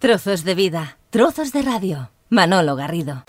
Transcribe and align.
Trozos 0.00 0.44
de 0.44 0.54
vida, 0.54 0.96
trozos 1.10 1.52
de 1.52 1.60
radio. 1.60 2.12
Manolo 2.28 2.76
Garrido. 2.76 3.24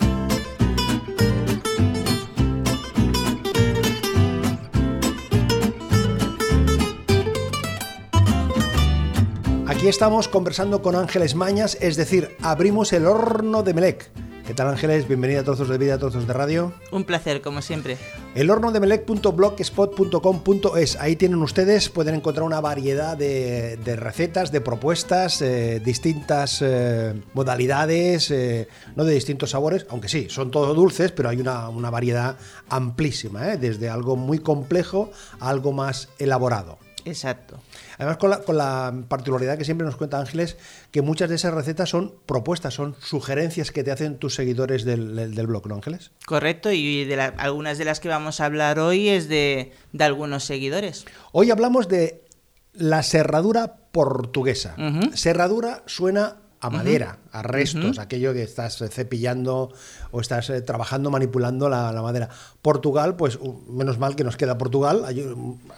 Aquí 9.66 9.88
estamos 9.88 10.28
conversando 10.28 10.80
con 10.80 10.94
Ángeles 10.94 11.34
Mañas, 11.34 11.76
es 11.80 11.96
decir, 11.96 12.36
abrimos 12.40 12.92
el 12.92 13.06
horno 13.08 13.64
de 13.64 13.74
Melec. 13.74 14.08
¿Qué 14.46 14.54
tal 14.54 14.68
Ángeles? 14.68 15.08
Bienvenida 15.08 15.40
a 15.40 15.42
Trozos 15.42 15.68
de 15.68 15.76
Vida, 15.76 15.98
Trozos 15.98 16.28
de 16.28 16.32
Radio. 16.32 16.72
Un 16.92 17.02
placer, 17.02 17.40
como 17.40 17.62
siempre. 17.62 17.98
El 18.32 18.48
horno 18.48 18.70
de 18.70 18.78
Melec.blogspot.com.es. 18.78 20.96
Ahí 21.00 21.16
tienen 21.16 21.42
ustedes, 21.42 21.88
pueden 21.88 22.14
encontrar 22.14 22.46
una 22.46 22.60
variedad 22.60 23.16
de, 23.16 23.76
recetas, 23.96 24.52
de 24.52 24.60
propuestas, 24.60 25.42
eh, 25.42 25.80
distintas 25.84 26.62
eh, 26.62 27.12
modalidades, 27.34 28.30
eh, 28.30 28.68
no 28.94 29.04
de 29.04 29.14
distintos 29.14 29.50
sabores, 29.50 29.84
aunque 29.90 30.08
sí, 30.08 30.28
son 30.30 30.52
todos 30.52 30.76
dulces, 30.76 31.10
pero 31.10 31.28
hay 31.28 31.40
una, 31.40 31.68
una 31.70 31.90
variedad 31.90 32.36
amplísima, 32.68 33.56
desde 33.56 33.88
algo 33.88 34.14
muy 34.14 34.38
complejo 34.38 35.10
a 35.40 35.50
algo 35.50 35.72
más 35.72 36.08
elaborado. 36.20 36.78
Exacto. 37.04 37.58
Además, 38.00 38.16
con 38.16 38.30
la, 38.30 38.38
con 38.38 38.56
la, 38.56 38.94
particularidad 39.08 39.58
que 39.58 39.64
siempre 39.66 39.84
nos 39.84 39.96
cuenta 39.96 40.18
Ángeles, 40.18 40.56
que 40.90 41.02
muchas 41.02 41.28
de 41.28 41.34
esas 41.34 41.52
recetas 41.52 41.90
son 41.90 42.14
propuestas, 42.24 42.72
son 42.72 42.96
sugerencias 42.98 43.70
que 43.72 43.84
te 43.84 43.90
hacen 43.90 44.16
tus 44.16 44.34
seguidores 44.34 44.86
del, 44.86 45.34
del, 45.34 45.46
blog, 45.46 45.66
¿no, 45.66 45.74
Ángeles? 45.74 46.10
Correcto, 46.24 46.72
y 46.72 47.04
de 47.04 47.16
la, 47.16 47.26
algunas 47.26 47.76
de 47.76 47.84
las 47.84 48.00
que 48.00 48.08
vamos 48.08 48.40
a 48.40 48.46
hablar 48.46 48.78
hoy 48.78 49.10
es 49.10 49.28
de, 49.28 49.72
de 49.92 50.04
algunos 50.04 50.44
seguidores. 50.44 51.04
Hoy 51.32 51.50
hablamos 51.50 51.88
de 51.88 52.24
la 52.72 53.02
serradura 53.02 53.76
portuguesa. 53.92 54.74
Uh 54.78 54.80
-huh. 54.80 55.14
Serradura 55.14 55.82
suena 55.84 56.39
a 56.60 56.70
madera, 56.70 57.18
uh 57.18 57.26
-huh. 57.26 57.38
a 57.38 57.42
restos, 57.42 57.96
uh 57.96 58.00
-huh. 58.00 58.02
aquello 58.02 58.32
que 58.32 58.42
estás 58.42 58.76
cepillando 58.90 59.72
o 60.10 60.20
estás 60.20 60.50
eh, 60.50 60.60
trabajando, 60.60 61.10
manipulando 61.10 61.68
la, 61.68 61.92
la, 61.92 62.02
madera. 62.02 62.28
Portugal, 62.60 63.16
pues 63.16 63.38
menos 63.68 63.98
mal 63.98 64.14
que 64.14 64.24
nos 64.24 64.36
queda 64.36 64.58
Portugal, 64.58 65.04
hay, 65.06 65.26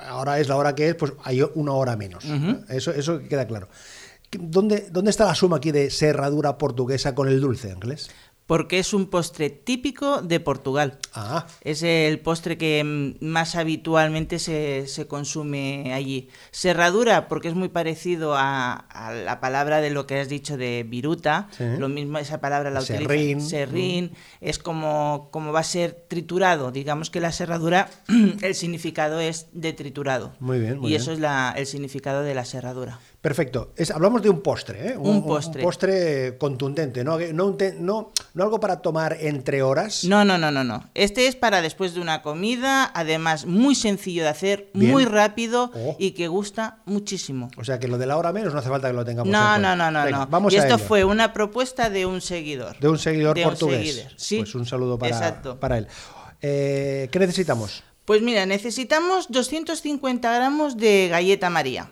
ahora 0.09 0.41
es 0.41 0.48
la 0.48 0.57
hora 0.57 0.75
que 0.75 0.89
es, 0.89 0.95
pues 0.95 1.12
hay 1.23 1.42
una 1.55 1.73
hora 1.73 1.97
menos. 1.97 2.25
Eso, 2.69 2.91
eso 2.91 3.20
queda 3.29 3.47
claro. 3.47 3.69
¿Dónde, 4.33 4.89
¿Dónde 4.91 5.11
está 5.11 5.27
la 5.27 5.34
suma 5.34 5.59
aquí 5.59 5.73
de 5.73 5.91
serradura 5.91 6.57
portuguesa 6.57 7.14
con 7.14 7.29
el 7.29 7.41
dulce, 7.41 7.70
Ángeles? 7.70 8.11
Porque 8.47 8.79
es 8.79 8.93
un 8.93 9.07
postre 9.07 9.51
típico 9.51 10.21
de 10.21 10.41
Portugal. 10.41 10.98
Ah. 11.15 11.47
Es 11.62 11.83
el 11.83 12.19
postre 12.21 12.59
que 12.59 13.17
más 13.21 13.55
habitualmente 13.55 14.39
se, 14.39 14.87
se, 14.87 15.07
consume 15.07 15.93
allí. 15.95 16.29
Serradura, 16.51 17.29
porque 17.29 17.48
es 17.48 17.55
muy 17.55 17.69
parecido 17.69 18.35
a, 18.37 18.73
a, 18.73 19.13
la 19.13 19.41
palabra 19.41 19.81
de 19.81 19.91
lo 19.91 20.07
que 20.07 20.20
has 20.20 20.29
dicho 20.29 20.57
de 20.57 20.85
viruta. 20.87 21.48
Sí. 21.57 21.65
Lo 21.79 21.89
mismo, 21.89 22.19
esa 22.19 22.41
palabra 22.41 22.70
la 22.70 22.81
serrín. 22.81 23.07
utiliza. 23.39 23.48
Serrín. 23.48 24.05
Mm. 24.07 24.17
Es 24.41 24.59
como, 24.59 25.29
como 25.31 25.53
va 25.53 25.61
a 25.61 25.65
ser 25.65 26.05
triturado. 26.09 26.73
Digamos 26.73 27.11
que 27.11 27.20
la 27.20 27.33
serradura, 27.33 27.89
el 28.43 28.55
significado 28.55 29.20
es 29.20 29.47
de 29.53 29.73
triturado. 29.73 30.35
Muy 30.41 30.59
bien. 30.59 30.79
Muy 30.79 30.87
y 30.87 30.91
bien. 30.91 31.01
eso 31.01 31.13
es 31.13 31.20
la, 31.20 31.55
el 31.57 31.67
significado 31.67 32.23
de 32.23 32.35
la 32.35 32.45
serradura. 32.45 32.98
Perfecto. 33.23 33.73
Es, 33.77 33.92
hablamos 33.92 34.20
de 34.20 34.28
un 34.28 34.41
postre, 34.41 34.89
¿eh? 34.89 34.97
Un, 34.97 35.17
un, 35.17 35.25
postre. 35.25 35.62
Un 35.62 35.65
postre 35.65 36.37
contundente, 36.39 37.05
¿no? 37.05 37.20
No, 37.33 37.47
un 37.47 37.56
te, 37.56 37.73
no, 37.73 38.11
no 38.34 38.42
algo 38.42 38.59
para 38.59 38.83
tomar 38.83 39.17
entre 39.20 39.62
horas. 39.62 40.03
No, 40.03 40.25
no, 40.25 40.39
no, 40.39 40.51
no, 40.51 40.64
no. 40.64 40.91
Este 40.95 41.29
es 41.29 41.37
para 41.37 41.62
después 41.62 41.95
de 41.95 42.01
una 42.01 42.20
comida, 42.20 42.91
además 42.92 43.47
muy 43.47 43.77
sencillo 43.77 44.25
de 44.25 44.29
hacer, 44.29 44.70
Bien. 44.75 44.91
muy 44.91 45.05
rápido 45.05 45.70
oh. 45.73 45.95
y 46.01 46.11
que 46.11 46.27
gusta 46.27 46.79
muchísimo. 46.84 47.48
O 47.56 47.62
sea 47.62 47.79
que 47.79 47.87
lo 47.87 47.97
de 47.97 48.06
la 48.06 48.17
hora 48.17 48.33
menos 48.33 48.53
no 48.53 48.59
hace 48.59 48.69
falta 48.69 48.89
que 48.89 48.95
lo 48.95 49.05
tengamos. 49.05 49.31
No, 49.31 49.57
no, 49.57 49.77
no, 49.77 49.92
no, 49.92 50.05
Venga, 50.05 50.19
no. 50.19 50.27
Vamos 50.27 50.53
y 50.53 50.57
a 50.57 50.62
esto 50.62 50.75
ello. 50.75 50.84
fue 50.84 51.05
una 51.05 51.33
propuesta 51.33 51.91
de 51.91 52.05
un 52.07 52.20
seguidor. 52.20 52.77
De 52.81 52.89
un 52.89 52.98
seguidor 52.98 53.36
de 53.36 53.45
portugués. 53.45 53.79
Un 53.79 53.86
seguidor. 53.86 54.12
Sí. 54.17 54.39
Pues 54.39 54.55
un 54.57 54.67
saludo 54.67 54.98
para, 54.98 55.17
Exacto. 55.17 55.61
para 55.61 55.79
él. 55.79 55.86
Eh, 56.41 57.09
¿Qué 57.12 57.20
necesitamos? 57.20 57.84
Pues 58.05 58.20
mira, 58.20 58.47
necesitamos 58.47 59.29
250 59.30 60.35
gramos 60.35 60.77
de 60.77 61.07
galleta 61.08 61.51
María. 61.51 61.89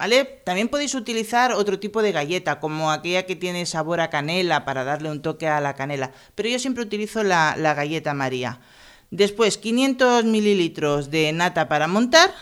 ¿Vale? 0.00 0.24
También 0.24 0.68
podéis 0.68 0.94
utilizar 0.94 1.52
otro 1.52 1.78
tipo 1.78 2.00
de 2.00 2.10
galleta, 2.10 2.58
como 2.58 2.90
aquella 2.90 3.26
que 3.26 3.36
tiene 3.36 3.66
sabor 3.66 4.00
a 4.00 4.08
canela 4.08 4.64
para 4.64 4.82
darle 4.82 5.10
un 5.10 5.20
toque 5.20 5.46
a 5.46 5.60
la 5.60 5.74
canela. 5.74 6.10
Pero 6.34 6.48
yo 6.48 6.58
siempre 6.58 6.82
utilizo 6.82 7.22
la, 7.22 7.54
galleta 7.74 8.14
María. 8.14 8.62
Después, 9.10 9.58
500 9.58 10.24
mililitros 10.24 11.10
de 11.10 11.30
nata 11.34 11.68
para 11.68 11.86
montar 11.86 12.32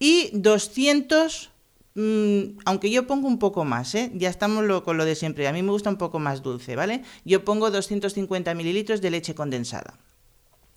y 0.00 0.30
200, 0.32 1.50
mmm, 1.94 2.58
aunque 2.64 2.90
yo 2.90 3.06
pongo 3.06 3.28
un 3.28 3.38
poco 3.38 3.64
más, 3.64 3.94
¿eh? 3.94 4.10
ya 4.14 4.28
estamos 4.28 4.82
con 4.82 4.96
lo 4.96 5.04
de 5.04 5.14
siempre. 5.14 5.46
A 5.46 5.52
mí 5.52 5.62
me 5.62 5.70
gusta 5.70 5.90
un 5.90 5.96
poco 5.96 6.18
más 6.18 6.42
dulce, 6.42 6.74
¿vale? 6.74 7.04
Yo 7.24 7.44
pongo 7.44 7.70
250 7.70 8.52
mililitros 8.54 9.00
de 9.00 9.12
leche 9.12 9.36
condensada. 9.36 9.94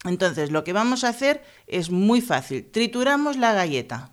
Entonces, 0.05 0.51
lo 0.51 0.63
que 0.63 0.73
vamos 0.73 1.05
a 1.05 1.09
hacer 1.09 1.43
es 1.65 1.89
muy 1.89 2.21
fácil. 2.21 2.69
Trituramos 2.69 3.35
la 3.35 3.53
galleta. 3.53 4.11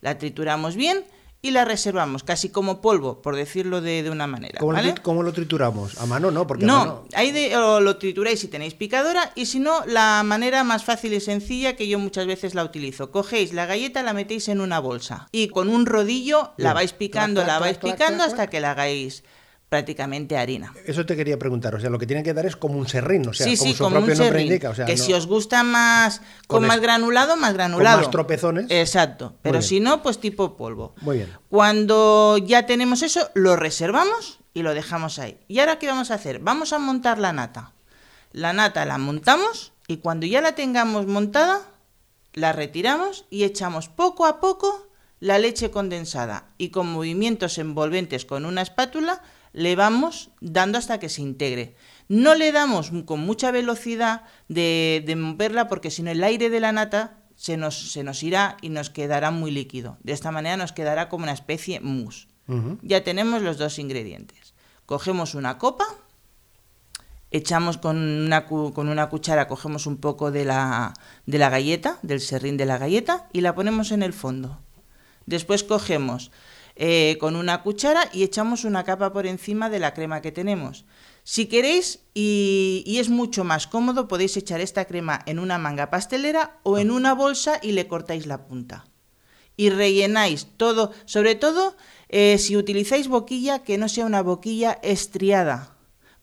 La 0.00 0.16
trituramos 0.16 0.74
bien 0.76 1.04
y 1.44 1.50
la 1.50 1.66
reservamos, 1.66 2.24
casi 2.24 2.48
como 2.48 2.80
polvo, 2.80 3.20
por 3.20 3.36
decirlo 3.36 3.82
de, 3.82 4.02
de 4.02 4.08
una 4.08 4.26
manera. 4.26 4.58
¿Cómo, 4.58 4.72
¿vale? 4.72 4.94
lo, 4.96 5.02
¿Cómo, 5.02 5.22
lo, 5.22 5.30
trituramos? 5.34 6.00
¿A 6.00 6.06
mano 6.06 6.30
no? 6.30 6.46
Porque 6.46 6.64
no, 6.64 6.78
mano... 6.78 7.04
ahí 7.12 7.32
de, 7.32 7.54
o 7.54 7.80
lo 7.80 7.98
trituráis 7.98 8.40
si 8.40 8.48
tenéis 8.48 8.72
picadora 8.72 9.30
y 9.34 9.44
si 9.44 9.60
no, 9.60 9.84
la 9.84 10.22
manera 10.24 10.64
más 10.64 10.84
fácil 10.84 11.12
y 11.12 11.20
sencilla 11.20 11.76
que 11.76 11.86
yo 11.86 11.98
muchas 11.98 12.26
veces 12.26 12.54
la 12.54 12.64
utilizo. 12.64 13.10
Cogéis 13.10 13.52
la 13.52 13.66
galleta, 13.66 14.02
la 14.02 14.14
metéis 14.14 14.48
en 14.48 14.62
una 14.62 14.78
bolsa 14.78 15.28
y 15.32 15.48
con 15.48 15.68
un 15.68 15.84
rodillo 15.84 16.52
la 16.56 16.72
vais 16.72 16.94
picando, 16.94 17.44
la 17.44 17.58
vais 17.58 17.76
picando 17.76 18.24
hasta 18.24 18.46
que 18.46 18.60
la 18.60 18.70
hagáis 18.70 19.22
prácticamente 19.68 20.36
harina. 20.36 20.72
Eso 20.86 21.04
te 21.04 21.16
quería 21.16 21.38
preguntar, 21.38 21.74
o 21.74 21.80
sea, 21.80 21.90
lo 21.90 21.98
que 21.98 22.06
tiene 22.06 22.22
que 22.22 22.32
dar 22.32 22.46
es 22.46 22.56
como 22.56 22.78
un 22.78 22.86
serrín, 22.86 23.26
o 23.28 23.32
sea, 23.32 23.46
sí, 23.46 23.56
como 23.56 23.70
sí, 23.70 23.76
su 23.76 23.82
como 23.82 23.96
propio 23.96 24.12
un 24.12 24.18
nombre 24.18 24.26
serrín, 24.26 24.46
indica. 24.46 24.70
O 24.70 24.74
sea, 24.74 24.86
que 24.86 24.96
no... 24.96 25.02
si 25.02 25.12
os 25.12 25.26
gusta 25.26 25.62
más 25.62 26.20
con, 26.46 26.60
con 26.60 26.66
más 26.68 26.80
granulado, 26.80 27.36
más 27.36 27.54
granulado. 27.54 27.96
Con 27.96 28.04
más 28.04 28.10
tropezones. 28.10 28.66
Exacto, 28.70 29.34
pero 29.42 29.62
si 29.62 29.80
no, 29.80 30.02
pues 30.02 30.18
tipo 30.18 30.56
polvo. 30.56 30.94
Muy 31.00 31.16
bien. 31.18 31.30
Cuando 31.48 32.38
ya 32.38 32.66
tenemos 32.66 33.02
eso, 33.02 33.30
lo 33.34 33.56
reservamos 33.56 34.40
y 34.52 34.62
lo 34.62 34.74
dejamos 34.74 35.18
ahí. 35.18 35.38
¿Y 35.48 35.58
ahora 35.58 35.78
qué 35.78 35.88
vamos 35.88 36.10
a 36.10 36.14
hacer? 36.14 36.38
Vamos 36.38 36.72
a 36.72 36.78
montar 36.78 37.18
la 37.18 37.32
nata. 37.32 37.72
La 38.32 38.52
nata 38.52 38.84
la 38.84 38.98
montamos 38.98 39.72
y 39.86 39.98
cuando 39.98 40.26
ya 40.26 40.40
la 40.40 40.54
tengamos 40.54 41.06
montada, 41.06 41.62
la 42.32 42.52
retiramos 42.52 43.26
y 43.30 43.44
echamos 43.44 43.88
poco 43.88 44.26
a 44.26 44.40
poco 44.40 44.88
la 45.20 45.38
leche 45.38 45.70
condensada 45.70 46.50
y 46.58 46.68
con 46.70 46.86
movimientos 46.86 47.58
envolventes 47.58 48.24
con 48.24 48.44
una 48.44 48.62
espátula 48.62 49.22
le 49.54 49.76
vamos 49.76 50.30
dando 50.40 50.76
hasta 50.76 50.98
que 50.98 51.08
se 51.08 51.22
integre. 51.22 51.76
No 52.08 52.34
le 52.34 52.52
damos 52.52 52.92
con 53.06 53.20
mucha 53.20 53.50
velocidad 53.50 54.24
de, 54.48 55.02
de 55.06 55.16
moverla 55.16 55.68
porque 55.68 55.90
si 55.90 56.02
no 56.02 56.10
el 56.10 56.22
aire 56.22 56.50
de 56.50 56.60
la 56.60 56.72
nata 56.72 57.20
se 57.36 57.56
nos, 57.56 57.92
se 57.92 58.04
nos, 58.04 58.22
irá 58.22 58.56
y 58.60 58.68
nos 58.68 58.90
quedará 58.90 59.30
muy 59.30 59.50
líquido. 59.50 59.96
De 60.02 60.12
esta 60.12 60.30
manera 60.30 60.56
nos 60.56 60.72
quedará 60.72 61.08
como 61.08 61.22
una 61.22 61.32
especie 61.32 61.80
mousse. 61.80 62.28
Uh 62.46 62.54
-huh. 62.54 62.78
Ya 62.82 63.02
tenemos 63.04 63.42
los 63.42 63.56
dos 63.56 63.78
ingredientes. 63.78 64.54
Cogemos 64.86 65.34
una 65.34 65.56
copa, 65.56 65.86
echamos 67.30 67.78
con 67.78 67.96
una, 67.96 68.46
con 68.46 68.88
una 68.88 69.08
cuchara, 69.08 69.48
cogemos 69.48 69.86
un 69.86 69.96
poco 69.96 70.30
de 70.30 70.44
la, 70.44 70.92
de 71.26 71.38
la 71.38 71.48
galleta, 71.48 71.98
del 72.02 72.20
serrín 72.20 72.56
de 72.56 72.66
la 72.66 72.76
galleta 72.76 73.28
y 73.32 73.40
la 73.40 73.54
ponemos 73.54 73.92
en 73.92 74.02
el 74.02 74.12
fondo. 74.12 74.60
Después 75.26 75.64
cogemos 75.64 76.30
eh, 76.76 77.16
con 77.20 77.36
una 77.36 77.62
cuchara 77.62 78.08
y 78.12 78.24
echamos 78.24 78.64
una 78.64 78.84
capa 78.84 79.12
por 79.12 79.26
encima 79.26 79.70
de 79.70 79.78
la 79.78 79.94
crema 79.94 80.20
que 80.20 80.32
tenemos. 80.32 80.84
Si 81.22 81.46
queréis 81.46 82.00
y, 82.12 82.96
es 82.98 83.08
mucho 83.08 83.44
más 83.44 83.66
cómodo, 83.66 84.08
podéis 84.08 84.36
echar 84.36 84.60
esta 84.60 84.84
crema 84.84 85.20
en 85.26 85.38
una 85.38 85.58
manga 85.58 85.88
pastelera 85.88 86.58
o 86.64 86.78
en 86.78 86.90
una 86.90 87.14
bolsa 87.14 87.58
y 87.62 87.72
le 87.72 87.86
cortáis 87.86 88.26
la 88.26 88.46
punta. 88.46 88.86
Y 89.56 89.70
rellenáis 89.70 90.48
todo, 90.56 90.92
sobre 91.04 91.36
todo 91.36 91.76
eh, 92.08 92.38
si 92.38 92.56
utilizáis 92.56 93.08
boquilla, 93.08 93.62
que 93.62 93.78
no 93.78 93.88
sea 93.88 94.04
una 94.04 94.22
boquilla 94.22 94.78
estriada. 94.82 95.73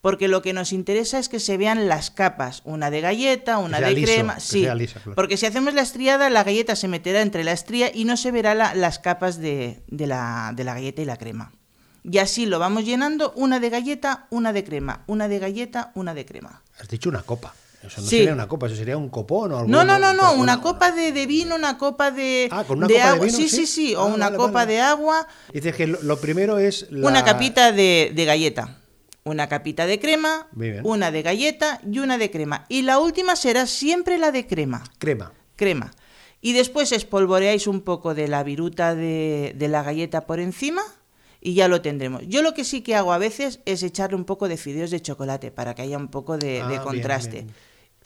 Porque 0.01 0.27
lo 0.27 0.41
que 0.41 0.51
nos 0.53 0.73
interesa 0.73 1.19
es 1.19 1.29
que 1.29 1.39
se 1.39 1.57
vean 1.57 1.87
las 1.87 2.09
capas, 2.09 2.61
una 2.65 2.89
de 2.89 3.01
galleta, 3.01 3.59
una 3.59 3.79
de 3.79 3.91
liso, 3.91 4.11
crema. 4.11 4.39
Sí, 4.39 4.65
lisa, 4.75 4.99
claro. 4.99 5.13
porque 5.15 5.37
si 5.37 5.45
hacemos 5.45 5.75
la 5.75 5.81
estriada, 5.83 6.29
la 6.31 6.43
galleta 6.43 6.75
se 6.75 6.87
meterá 6.87 7.21
entre 7.21 7.43
la 7.43 7.51
estría 7.51 7.91
y 7.93 8.05
no 8.05 8.17
se 8.17 8.31
verá 8.31 8.55
la, 8.55 8.73
las 8.73 8.97
capas 8.97 9.37
de, 9.37 9.83
de, 9.87 10.07
la, 10.07 10.53
de 10.55 10.63
la 10.63 10.73
galleta 10.73 11.03
y 11.03 11.05
la 11.05 11.17
crema. 11.17 11.51
Y 12.03 12.17
así 12.17 12.47
lo 12.47 12.57
vamos 12.57 12.83
llenando, 12.83 13.31
una 13.35 13.59
de 13.59 13.69
galleta, 13.69 14.25
una 14.31 14.53
de 14.53 14.63
crema, 14.63 15.03
una 15.05 15.27
de 15.27 15.37
galleta, 15.37 15.91
una 15.93 16.15
de 16.15 16.25
crema. 16.25 16.63
Has 16.79 16.87
dicho 16.87 17.09
una 17.09 17.21
copa. 17.21 17.53
Eso 17.83 18.01
no 18.01 18.07
Sí. 18.07 18.17
sería 18.17 18.33
una 18.33 18.47
copa, 18.47 18.65
eso 18.67 18.75
sería 18.75 18.97
un 18.97 19.09
copón 19.09 19.51
o 19.51 19.57
algo. 19.59 19.69
No, 19.69 19.83
no, 19.83 19.99
no, 19.99 20.13
no, 20.13 20.33
una 20.33 20.61
copa 20.61 20.91
de, 20.91 21.11
de 21.11 21.25
vino, 21.27 21.55
una 21.55 21.77
copa 21.77 22.09
de, 22.09 22.47
Ah, 22.51 22.63
¿con 22.63 22.79
una 22.79 22.87
de 22.87 22.93
copa 22.95 23.05
de 23.05 23.11
agua. 23.11 23.25
vino? 23.27 23.37
sí, 23.37 23.49
Sí. 23.49 23.55
sí, 23.57 23.67
sí, 23.67 23.95
o 23.95 24.01
Ah, 24.01 24.05
una 24.05 24.25
vale, 24.25 24.37
copa 24.37 24.51
vale. 24.51 24.73
de 24.73 24.81
agua, 24.81 25.27
Dices 25.53 25.75
que 25.75 25.85
lo, 25.87 26.01
lo 26.01 26.19
primero 26.19 26.57
es 26.57 26.87
la... 26.91 27.07
una 27.07 27.23
capita 27.23 27.71
de, 27.71 28.11
de 28.15 28.25
galleta, 28.25 28.77
una 29.23 29.47
capita 29.47 29.85
de 29.85 29.99
crema, 29.99 30.47
una 30.83 31.11
de 31.11 31.21
galleta 31.21 31.79
y 31.89 31.99
una 31.99 32.17
de 32.17 32.31
crema. 32.31 32.65
Y 32.69 32.81
la 32.81 32.99
última 32.99 33.35
será 33.35 33.67
siempre 33.67 34.17
la 34.17 34.31
de 34.31 34.47
crema. 34.47 34.83
crema. 34.97 35.31
crema. 35.55 35.91
Y 36.41 36.53
después 36.53 36.91
espolvoreáis 36.91 37.67
un 37.67 37.81
poco 37.81 38.15
de 38.15 38.27
la 38.27 38.41
viruta 38.43 38.95
de, 38.95 39.53
de 39.55 39.67
la 39.67 39.83
galleta 39.83 40.25
por 40.25 40.39
encima 40.39 40.81
y 41.39 41.53
ya 41.53 41.67
lo 41.67 41.81
tendremos. 41.81 42.23
Yo 42.27 42.41
lo 42.41 42.55
que 42.55 42.63
sí 42.63 42.81
que 42.81 42.95
hago 42.95 43.13
a 43.13 43.19
veces 43.19 43.59
es 43.65 43.83
echarle 43.83 44.15
un 44.15 44.25
poco 44.25 44.47
de 44.47 44.57
fideos 44.57 44.89
de 44.89 45.01
chocolate 45.01 45.51
para 45.51 45.75
que 45.75 45.83
haya 45.83 45.97
un 45.97 46.07
poco 46.07 46.37
de, 46.39 46.61
Ah, 46.61 46.67
de 46.67 46.69
bien, 46.69 46.81
contraste. 46.83 47.31
bien. 47.43 47.53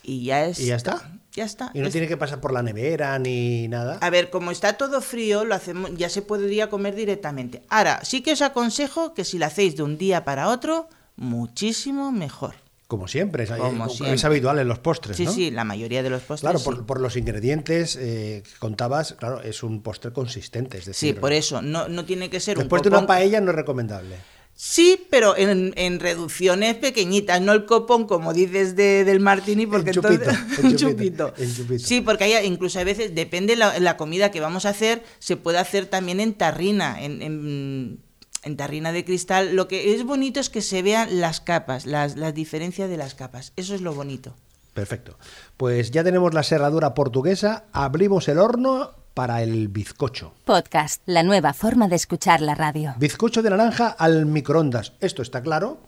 Y 0.02 0.24
ya 0.26 0.44
es. 0.44 0.60
¿Y 0.60 0.66
ya 0.66 0.76
está? 0.76 1.18
Ya 1.32 1.44
está. 1.44 1.70
Y 1.74 1.80
no 1.80 1.86
Es- 1.86 1.92
tiene 1.92 2.06
que 2.08 2.16
pasar 2.18 2.40
por 2.42 2.52
la 2.52 2.62
nevera 2.62 3.18
ni 3.18 3.66
nada. 3.68 3.98
A 4.02 4.10
ver, 4.10 4.28
como 4.30 4.50
está 4.50 4.74
todo 4.76 5.00
frío, 5.00 5.44
lo 5.46 5.54
hacemos, 5.54 5.90
ya 5.96 6.08
se 6.10 6.20
podría 6.22 6.68
comer 6.68 6.94
directamente. 6.94 7.62
Ahora, 7.70 8.04
sí 8.04 8.20
que 8.20 8.32
os 8.32 8.42
aconsejo 8.42 9.14
que 9.14 9.24
si 9.24 9.38
lo 9.38 9.46
hacéis 9.46 9.76
de 9.76 9.82
un 9.82 9.96
día 9.98 10.24
para 10.24 10.48
otro, 10.48 10.88
muchísimo 11.16 12.12
mejor. 12.12 12.54
Como 12.86 13.08
siempre, 13.08 13.42
es, 13.44 13.50
Como 13.50 13.86
es 13.86 14.24
habitual 14.24 14.60
en 14.60 14.68
los 14.68 14.78
postres, 14.78 15.16
Sí, 15.16 15.24
¿no? 15.24 15.32
sí, 15.32 15.50
la 15.50 15.64
mayoría 15.64 16.04
de 16.04 16.10
los 16.10 16.22
postres. 16.22 16.42
Claro, 16.42 16.58
sí. 16.60 16.64
por, 16.64 16.86
por 16.86 17.00
los 17.00 17.16
ingredientes 17.16 17.96
eh, 17.96 18.44
que 18.44 18.58
contabas, 18.60 19.14
claro, 19.14 19.40
es 19.42 19.64
un 19.64 19.82
postre 19.82 20.12
consistente, 20.12 20.78
es 20.78 20.84
Sí, 20.84 20.90
decir, 20.90 21.20
por 21.20 21.32
eso, 21.32 21.62
no, 21.62 21.88
no 21.88 22.04
tiene 22.04 22.30
que 22.30 22.38
ser 22.38 22.56
después 22.56 22.82
un 22.82 22.90
de 22.90 22.96
una 22.98 23.06
paella 23.06 23.40
no 23.40 23.50
es 23.50 23.56
recomendable. 23.56 24.16
Sí, 24.58 25.04
pero 25.10 25.36
en, 25.36 25.74
en 25.76 26.00
reducciones 26.00 26.76
pequeñitas, 26.76 27.42
no 27.42 27.52
el 27.52 27.66
copón 27.66 28.06
como 28.06 28.32
dices 28.32 28.74
de, 28.76 29.04
del 29.04 29.18
martini, 29.20 29.66
porque 29.66 29.90
chupito, 29.90 30.30
entonces 30.30 30.76
chupito. 30.80 31.34
Sí, 31.78 32.00
porque 32.00 32.24
hay, 32.24 32.46
incluso 32.46 32.78
a 32.78 32.84
veces 32.84 33.14
depende 33.14 33.56
la, 33.56 33.78
la 33.80 33.96
comida 33.98 34.30
que 34.30 34.40
vamos 34.40 34.64
a 34.64 34.70
hacer, 34.70 35.02
se 35.18 35.36
puede 35.36 35.58
hacer 35.58 35.86
también 35.86 36.20
en 36.20 36.34
tarrina, 36.34 37.02
en, 37.02 37.20
en, 37.20 37.98
en 38.46 38.56
tarrina 38.56 38.92
de 38.92 39.04
cristal. 39.04 39.54
Lo 39.56 39.68
que 39.68 39.94
es 39.94 40.04
bonito 40.04 40.40
es 40.40 40.48
que 40.48 40.62
se 40.62 40.80
vean 40.80 41.20
las 41.20 41.40
capas, 41.40 41.84
las, 41.84 42.16
las 42.16 42.32
diferencias 42.32 42.88
de 42.88 42.96
las 42.96 43.14
capas. 43.14 43.52
Eso 43.56 43.74
es 43.74 43.80
lo 43.80 43.92
bonito. 43.92 44.34
Perfecto. 44.72 45.18
Pues 45.56 45.90
ya 45.90 46.04
tenemos 46.04 46.32
la 46.32 46.42
serradura 46.42 46.94
portuguesa, 46.94 47.64
abrimos 47.72 48.28
el 48.28 48.38
horno 48.38 48.92
para 49.14 49.42
el 49.42 49.68
bizcocho. 49.68 50.34
Podcast, 50.44 51.02
la 51.06 51.22
nueva 51.22 51.54
forma 51.54 51.88
de 51.88 51.96
escuchar 51.96 52.40
la 52.40 52.54
radio. 52.54 52.94
Bizcocho 52.98 53.42
de 53.42 53.50
naranja 53.50 53.88
al 53.88 54.26
microondas. 54.26 54.92
Esto 55.00 55.22
está 55.22 55.42
claro, 55.42 55.80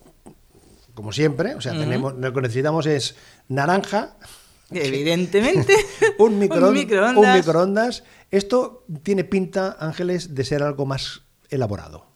como 0.94 1.12
siempre. 1.12 1.54
O 1.54 1.60
sea, 1.60 1.72
tenemos, 1.72 2.14
lo 2.14 2.32
que 2.32 2.40
necesitamos 2.40 2.86
es 2.86 3.14
naranja, 3.48 4.16
Evidentemente. 4.70 5.74
un, 6.18 6.32
un 6.32 6.38
microondas. 6.38 7.16
un 7.16 7.32
microondas. 7.32 8.04
Esto 8.30 8.84
tiene 9.02 9.24
pinta, 9.24 9.76
Ángeles, 9.78 10.34
de 10.34 10.44
ser 10.44 10.62
algo 10.62 10.86
más 10.86 11.22
elaborado. 11.50 12.06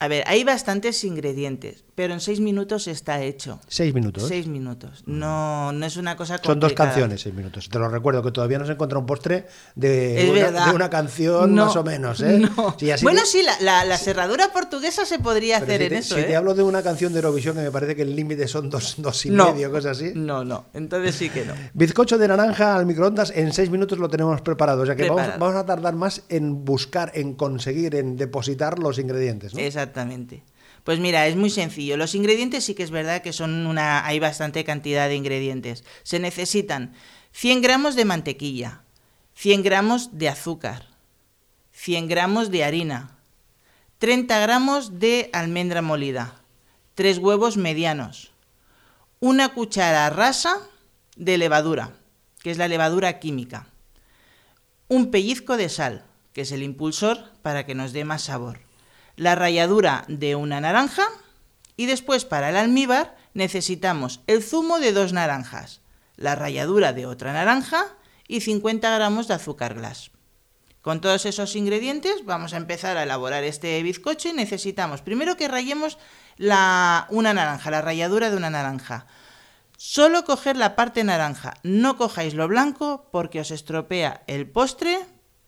A 0.00 0.08
ver, 0.08 0.24
hay 0.26 0.44
bastantes 0.44 1.04
ingredientes, 1.04 1.84
pero 2.00 2.14
en 2.14 2.20
seis 2.20 2.40
minutos 2.40 2.88
está 2.88 3.20
hecho. 3.20 3.60
Seis 3.68 3.92
minutos. 3.92 4.24
Seis 4.26 4.46
minutos. 4.46 5.02
No, 5.04 5.70
no 5.70 5.84
es 5.84 5.98
una 5.98 6.16
cosa 6.16 6.38
Son 6.42 6.58
dos 6.58 6.70
complicada. 6.70 6.88
canciones, 6.92 7.20
seis 7.20 7.34
minutos. 7.34 7.68
Te 7.68 7.78
lo 7.78 7.90
recuerdo 7.90 8.22
que 8.22 8.32
todavía 8.32 8.58
no 8.58 8.64
se 8.64 8.72
encuentra 8.72 8.98
un 8.98 9.04
postre 9.04 9.46
de, 9.74 10.26
una, 10.30 10.40
verdad. 10.44 10.66
de 10.70 10.74
una 10.76 10.88
canción 10.88 11.54
No, 11.54 11.66
más 11.66 11.76
o 11.76 11.84
menos, 11.84 12.22
¿eh? 12.22 12.38
no. 12.56 12.74
Sí, 12.80 12.90
así 12.90 13.04
bueno, 13.04 13.20
sí, 13.26 13.42
la, 13.42 13.60
la, 13.60 13.84
la 13.84 13.98
serradura 13.98 14.50
portuguesa 14.50 15.04
se 15.04 15.18
podría 15.18 15.60
pero 15.60 15.72
hacer 15.74 15.80
si 15.82 15.86
en 15.88 15.92
eso, 15.92 16.14
si 16.14 16.20
¿eh? 16.22 16.24
te 16.24 16.36
hablo 16.36 16.54
de 16.54 16.62
una 16.62 16.82
canción 16.82 17.12
de 17.12 17.18
Eurovisión 17.18 17.54
que 17.56 17.60
me 17.64 17.70
parece 17.70 17.94
que 17.94 18.00
el 18.00 18.16
límite 18.16 18.48
son 18.48 18.70
dos, 18.70 18.94
dos 18.96 19.26
y 19.26 19.30
no, 19.30 19.52
medio, 19.52 19.70
cosas 19.70 19.98
así. 19.98 20.12
No, 20.14 20.42
no. 20.42 20.64
Entonces 20.72 21.14
sí 21.16 21.28
que 21.28 21.44
no. 21.44 21.52
Bizcocho 21.74 22.16
de 22.16 22.28
naranja 22.28 22.76
al 22.76 22.86
microondas 22.86 23.30
en 23.36 23.52
seis 23.52 23.68
minutos 23.68 23.98
lo 23.98 24.08
tenemos 24.08 24.40
preparado. 24.40 24.80
O 24.84 24.86
sea 24.86 24.96
que 24.96 25.02
vamos, 25.02 25.16
Preparado. 25.16 25.44
vamos 25.44 25.62
a 25.62 25.66
tardar 25.66 25.94
más 25.96 26.22
en 26.30 26.64
buscar, 26.64 27.12
en 27.14 27.34
conseguir, 27.34 27.94
en 27.94 28.16
depositar 28.16 28.78
los 28.78 28.98
ingredientes. 28.98 29.52
¿no? 29.52 29.60
Exactamente. 29.60 30.42
Pues 30.84 30.98
mira, 30.98 31.26
es 31.26 31.36
muy 31.36 31.50
sencillo. 31.50 31.96
Los 31.96 32.14
ingredientes 32.14 32.64
sí 32.64 32.74
que 32.74 32.82
es 32.82 32.90
verdad 32.90 33.22
que 33.22 33.32
son 33.32 33.66
una. 33.66 34.06
hay 34.06 34.18
bastante 34.18 34.64
cantidad 34.64 35.08
de 35.08 35.16
ingredientes. 35.16 35.84
Se 36.02 36.18
necesitan 36.18 36.94
100 37.32 37.62
gramos 37.62 37.96
de 37.96 38.04
mantequilla, 38.04 38.82
100 39.34 39.62
gramos 39.62 40.18
de 40.18 40.28
azúcar, 40.28 40.86
100 41.72 42.08
gramos 42.08 42.50
de 42.50 42.64
harina, 42.64 43.18
30 43.98 44.40
gramos 44.40 44.98
de 44.98 45.30
almendra 45.32 45.82
molida, 45.82 46.42
3 46.94 47.18
huevos 47.18 47.56
medianos, 47.56 48.32
una 49.20 49.50
cuchara 49.50 50.08
rasa 50.10 50.68
de 51.16 51.38
levadura, 51.38 51.92
que 52.42 52.50
es 52.50 52.58
la 52.58 52.68
levadura 52.68 53.18
química, 53.20 53.68
un 54.88 55.10
pellizco 55.10 55.56
de 55.56 55.68
sal, 55.68 56.04
que 56.32 56.42
es 56.42 56.52
el 56.52 56.62
impulsor 56.62 57.30
para 57.42 57.64
que 57.66 57.74
nos 57.74 57.92
dé 57.92 58.04
más 58.04 58.22
sabor, 58.22 58.60
la 59.16 59.34
ralladura 59.34 60.04
de 60.08 60.34
una 60.34 60.60
naranja 60.60 61.04
y 61.76 61.86
después 61.86 62.24
para 62.24 62.50
el 62.50 62.56
almíbar 62.56 63.16
necesitamos 63.34 64.20
el 64.26 64.42
zumo 64.42 64.78
de 64.78 64.92
dos 64.92 65.12
naranjas, 65.12 65.80
la 66.16 66.34
ralladura 66.34 66.92
de 66.92 67.06
otra 67.06 67.32
naranja 67.32 67.86
y 68.28 68.40
50 68.40 68.90
gramos 68.94 69.28
de 69.28 69.34
azúcar 69.34 69.74
glass. 69.74 70.10
Con 70.82 71.00
todos 71.00 71.26
esos 71.26 71.56
ingredientes 71.56 72.24
vamos 72.24 72.54
a 72.54 72.56
empezar 72.56 72.96
a 72.96 73.02
elaborar 73.02 73.44
este 73.44 73.82
bizcocho 73.82 74.28
y 74.28 74.32
necesitamos 74.32 75.02
primero 75.02 75.36
que 75.36 75.48
rayemos 75.48 75.98
la, 76.36 77.06
una 77.10 77.34
naranja, 77.34 77.70
la 77.70 77.82
ralladura 77.82 78.30
de 78.30 78.36
una 78.36 78.48
naranja. 78.48 79.06
Solo 79.76 80.24
coger 80.24 80.56
la 80.56 80.76
parte 80.76 81.04
naranja, 81.04 81.54
no 81.62 81.96
cojáis 81.96 82.34
lo 82.34 82.48
blanco 82.48 83.08
porque 83.12 83.40
os 83.40 83.50
estropea 83.50 84.22
el 84.26 84.48
postre 84.48 84.98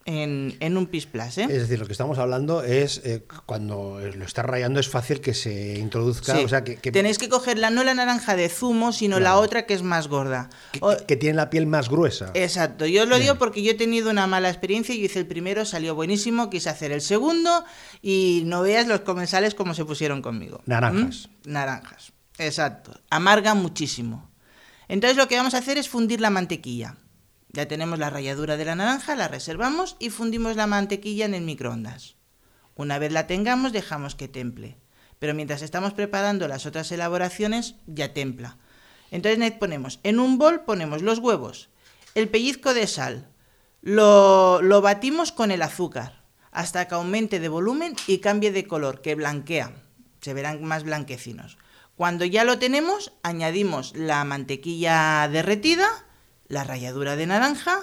en, 0.05 0.57
en 0.61 0.77
un 0.77 0.87
pis 0.87 1.07
¿eh? 1.15 1.43
Es 1.49 1.49
decir, 1.49 1.79
lo 1.79 1.87
que 1.87 1.93
estamos 1.93 2.19
hablando 2.19 2.63
es 2.63 3.01
eh, 3.05 3.25
cuando 3.47 4.01
lo 4.01 4.25
estás 4.25 4.45
rayando 4.45 4.81
es 4.81 4.89
fácil 4.89 5.21
que 5.21 5.35
se 5.35 5.79
introduzca, 5.79 6.37
Sí. 6.37 6.45
o 6.45 6.49
sea, 6.49 6.65
que, 6.65 6.77
que- 6.77 6.91
Tenéis 6.93 7.19
que 7.19 7.29
coger 7.29 7.59
la, 7.59 7.71
no 7.71 7.85
la 7.85 7.95
naranja 7.95 8.35
de 8.37 8.49
zumo, 8.49 8.93
sino 8.93 9.21
la 9.21 9.37
otra 9.39 9.67
que 9.67 9.75
es 9.75 9.83
más 9.83 10.09
gorda. 10.09 10.51
que- 10.73 10.81
O- 10.83 10.97
que 11.07 11.17
tiene 11.17 11.37
la 11.37 11.51
piel 11.51 11.67
más 11.67 11.89
gruesa. 11.89 12.31
Exacto, 12.35 12.87
yo 12.87 13.03
os 13.05 13.09
lo 13.09 13.19
digo 13.19 13.37
porque 13.37 13.63
yo 13.63 13.71
he 13.73 13.75
tenido 13.75 14.11
una 14.11 14.27
mala 14.27 14.49
experiencia, 14.49 14.95
yo 14.95 15.03
hice 15.05 15.21
el 15.21 15.27
primero, 15.27 15.65
salió 15.65 15.95
buenísimo, 15.95 16.51
quise 16.51 16.69
hacer 16.71 16.93
el 16.93 17.01
segundo 17.01 17.65
y 18.01 18.43
no 18.47 18.63
veas 18.63 18.87
los 18.89 19.01
comensales 19.01 19.55
como 19.55 19.75
se 19.75 19.85
pusieron 19.85 20.23
conmigo. 20.23 20.61
Naranjas. 20.67 21.29
¿Mm? 21.47 21.53
Naranjas, 21.53 22.13
exacto, 22.39 22.93
amarga 23.11 23.55
muchísimo. 23.55 24.31
Entonces 24.89 25.17
lo 25.17 25.29
que 25.29 25.37
vamos 25.37 25.55
a 25.55 25.59
hacer 25.59 25.79
es 25.79 25.89
fundir 25.89 26.21
la 26.21 26.31
mantequilla. 26.31 26.97
Ya 27.53 27.69
tenemos 27.69 27.99
la 27.99 28.11
ralladura 28.11 28.57
de 28.57 28.65
la 28.65 28.75
naranja, 28.75 29.15
la 29.15 29.29
reservamos 29.29 29.97
y 29.99 30.11
fundimos 30.11 30.57
la 30.57 30.67
mantequilla 30.67 31.27
en 31.27 31.35
el 31.35 31.43
microondas. 31.43 32.17
Una 32.75 32.99
vez 32.99 33.13
la 33.13 33.27
tengamos 33.27 33.73
dejamos 33.73 34.15
que 34.15 34.29
temple. 34.29 34.79
Pero 35.19 35.35
mientras 35.35 35.63
estamos 35.63 35.93
preparando 35.93 36.49
las 36.49 36.67
otras 36.67 36.91
elaboraciones 36.91 37.77
ya 37.87 38.13
templa. 38.15 38.57
Entonces 39.11 39.39
ne- 39.39 39.53
ponemos 39.53 40.01
en 40.03 40.19
un 40.19 40.39
bol 40.39 40.63
ponemos 40.63 41.03
los 41.03 41.19
huevos, 41.19 41.69
el 42.15 42.29
pellizco 42.29 42.75
de 42.75 42.87
sal, 42.87 43.29
lo, 43.83 44.63
lo 44.63 44.81
batimos 44.81 45.31
con 45.31 45.51
el 45.51 45.63
azúcar 45.63 46.23
hasta 46.51 46.89
que 46.89 46.95
aumente 46.95 47.39
de 47.39 47.49
volumen 47.49 47.95
y 48.07 48.19
cambie 48.19 48.53
de 48.53 48.67
color, 48.67 49.01
que 49.01 49.15
blanquea, 49.15 49.73
se 50.21 50.35
verán 50.35 50.65
más 50.65 50.85
blanquecinos. 50.85 51.57
Cuando 51.97 52.25
ya 52.25 52.45
lo 52.45 52.59
tenemos, 52.59 53.13
añadimos 53.23 53.95
la 53.97 54.25
mantequilla 54.25 55.29
derretida, 55.29 55.87
la 56.53 56.65
ralladura 56.65 57.17
de 57.17 57.27
naranja, 57.27 57.81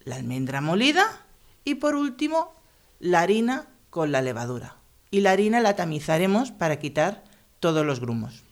la 0.00 0.16
almendra 0.16 0.60
molida 0.60 1.24
y 1.62 1.76
por 1.76 1.94
último 1.94 2.56
la 2.98 3.20
harina 3.20 3.68
con 3.88 4.10
la 4.10 4.20
levadura. 4.20 4.78
Y 5.12 5.20
la 5.20 5.30
harina 5.30 5.60
la 5.60 5.76
tamizaremos 5.76 6.50
para 6.50 6.80
quitar 6.80 7.22
todos 7.60 7.86
los 7.86 8.00
grumos. 8.00 8.42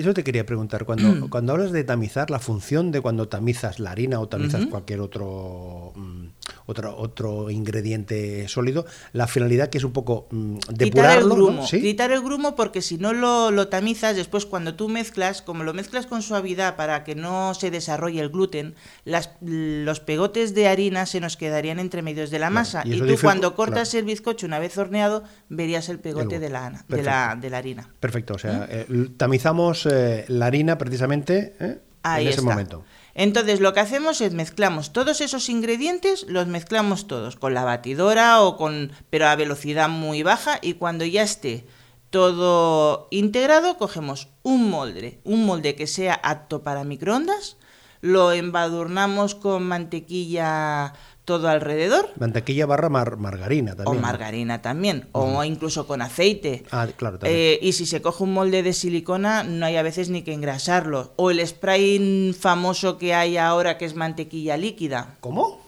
Eso 0.00 0.14
te 0.14 0.24
quería 0.24 0.46
preguntar, 0.46 0.84
cuando, 0.84 1.28
cuando 1.30 1.52
hablas 1.52 1.72
de 1.72 1.84
tamizar, 1.84 2.30
la 2.30 2.38
función 2.38 2.90
de 2.90 3.00
cuando 3.00 3.28
tamizas 3.28 3.78
la 3.78 3.90
harina 3.90 4.18
o 4.20 4.28
tamizas 4.28 4.66
cualquier 4.66 5.00
otro, 5.00 5.92
mm, 5.94 6.26
otro 6.66 6.96
otro 6.98 7.50
ingrediente 7.50 8.48
sólido, 8.48 8.86
la 9.12 9.26
finalidad 9.26 9.68
que 9.68 9.78
es 9.78 9.84
un 9.84 9.92
poco 9.92 10.26
mm, 10.30 10.56
quitar 10.56 10.70
el 10.72 10.78
depurarlo, 10.78 11.28
¿no? 11.28 11.34
grumo, 11.34 11.66
¿Sí? 11.66 11.80
quitar 11.80 12.10
el 12.12 12.20
grumo 12.22 12.56
porque 12.56 12.82
si 12.82 12.98
no 12.98 13.12
lo, 13.12 13.50
lo 13.50 13.68
tamizas, 13.68 14.16
después 14.16 14.46
cuando 14.46 14.74
tú 14.74 14.88
mezclas, 14.88 15.42
como 15.42 15.64
lo 15.64 15.74
mezclas 15.74 16.06
con 16.06 16.22
suavidad 16.22 16.76
para 16.76 17.04
que 17.04 17.14
no 17.14 17.54
se 17.54 17.70
desarrolle 17.70 18.20
el 18.20 18.30
gluten, 18.30 18.74
las, 19.04 19.30
los 19.40 20.00
pegotes 20.00 20.54
de 20.54 20.68
harina 20.68 21.06
se 21.06 21.20
nos 21.20 21.36
quedarían 21.36 21.78
entre 21.78 22.02
medios 22.02 22.30
de 22.30 22.38
la 22.38 22.50
masa. 22.50 22.82
y 22.84 22.98
tú 22.98 23.16
cuando 23.20 23.54
cortas 23.54 23.90
claro. 23.90 24.00
el 24.00 24.04
bizcocho 24.06 24.46
una 24.46 24.58
vez 24.58 24.76
horneado, 24.78 25.24
verías 25.48 25.88
el 25.88 25.98
pegote 25.98 26.36
El- 26.36 26.40
de 26.40 26.48
la, 26.50 26.84
de, 26.88 27.02
la, 27.02 27.36
de 27.40 27.50
la 27.50 27.58
harina. 27.58 27.88
Perfecto, 28.00 28.34
o 28.34 28.38
sea, 28.38 28.66
eh, 28.70 28.86
tamizamos 29.16 29.86
eh, 29.90 30.24
la 30.28 30.46
harina 30.46 30.78
precisamente 30.78 31.54
¿eh? 31.60 31.78
Ahí 32.02 32.24
en 32.24 32.28
ese 32.28 32.40
está. 32.40 32.50
momento. 32.50 32.84
Entonces 33.14 33.60
lo 33.60 33.74
que 33.74 33.80
hacemos 33.80 34.20
es 34.20 34.32
mezclamos 34.32 34.92
todos 34.92 35.20
esos 35.20 35.48
ingredientes, 35.48 36.24
los 36.28 36.46
mezclamos 36.46 37.06
todos 37.06 37.36
con 37.36 37.54
la 37.54 37.64
batidora 37.64 38.42
o 38.42 38.56
con 38.56 38.92
pero 39.10 39.26
a 39.26 39.36
velocidad 39.36 39.88
muy 39.88 40.22
baja 40.22 40.58
y 40.62 40.74
cuando 40.74 41.04
ya 41.04 41.22
esté 41.22 41.66
todo 42.10 43.08
integrado 43.10 43.76
cogemos 43.78 44.28
un 44.42 44.70
molde, 44.70 45.20
un 45.24 45.44
molde 45.44 45.74
que 45.74 45.86
sea 45.86 46.14
apto 46.14 46.62
para 46.62 46.84
microondas, 46.84 47.56
lo 48.00 48.32
embadurnamos 48.32 49.34
con 49.34 49.64
mantequilla 49.64 50.94
todo 51.30 51.46
alrededor 51.48 52.08
Mantequilla 52.18 52.66
barra 52.66 52.88
mar- 52.88 53.16
margarina 53.16 53.76
también. 53.76 53.96
o 53.98 54.00
margarina 54.00 54.62
también 54.62 55.08
o 55.12 55.44
incluso 55.44 55.86
con 55.86 56.02
aceite. 56.02 56.64
Ah, 56.72 56.88
claro, 56.96 57.20
también. 57.20 57.38
Eh, 57.40 57.58
y 57.62 57.72
si 57.74 57.86
se 57.86 58.02
coge 58.02 58.24
un 58.24 58.32
molde 58.34 58.64
de 58.64 58.72
silicona, 58.72 59.44
no 59.44 59.64
hay 59.64 59.76
a 59.76 59.82
veces 59.82 60.08
ni 60.10 60.22
que 60.22 60.32
engrasarlo. 60.32 61.12
O 61.14 61.30
el 61.30 61.46
spray 61.46 62.34
famoso 62.36 62.98
que 62.98 63.14
hay 63.14 63.36
ahora, 63.36 63.78
que 63.78 63.84
es 63.84 63.94
mantequilla 63.94 64.56
líquida. 64.56 65.14
¿Cómo? 65.20 65.64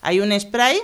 Hay 0.00 0.18
un 0.18 0.32
spray 0.40 0.78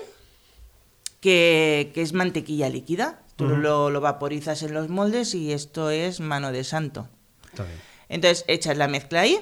que, 1.20 1.90
que 1.92 2.02
es 2.02 2.12
mantequilla 2.12 2.68
líquida. 2.68 3.20
Tú 3.36 3.48
lo, 3.48 3.90
lo 3.90 4.00
vaporizas 4.00 4.62
en 4.62 4.74
los 4.74 4.88
moldes 4.90 5.34
y 5.34 5.52
esto 5.52 5.90
es 5.90 6.20
mano 6.20 6.52
de 6.52 6.62
santo. 6.62 7.08
Está 7.50 7.64
bien. 7.64 7.78
Entonces 8.08 8.44
echas 8.48 8.76
la 8.76 8.86
mezcla 8.86 9.22
ahí 9.22 9.40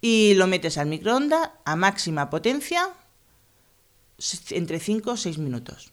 y 0.00 0.34
lo 0.34 0.46
metes 0.46 0.78
al 0.78 0.86
microondas 0.88 1.50
a 1.64 1.76
máxima 1.76 2.30
potencia 2.30 2.88
entre 4.50 4.78
5 4.80 5.12
o 5.12 5.16
6 5.16 5.38
minutos. 5.38 5.92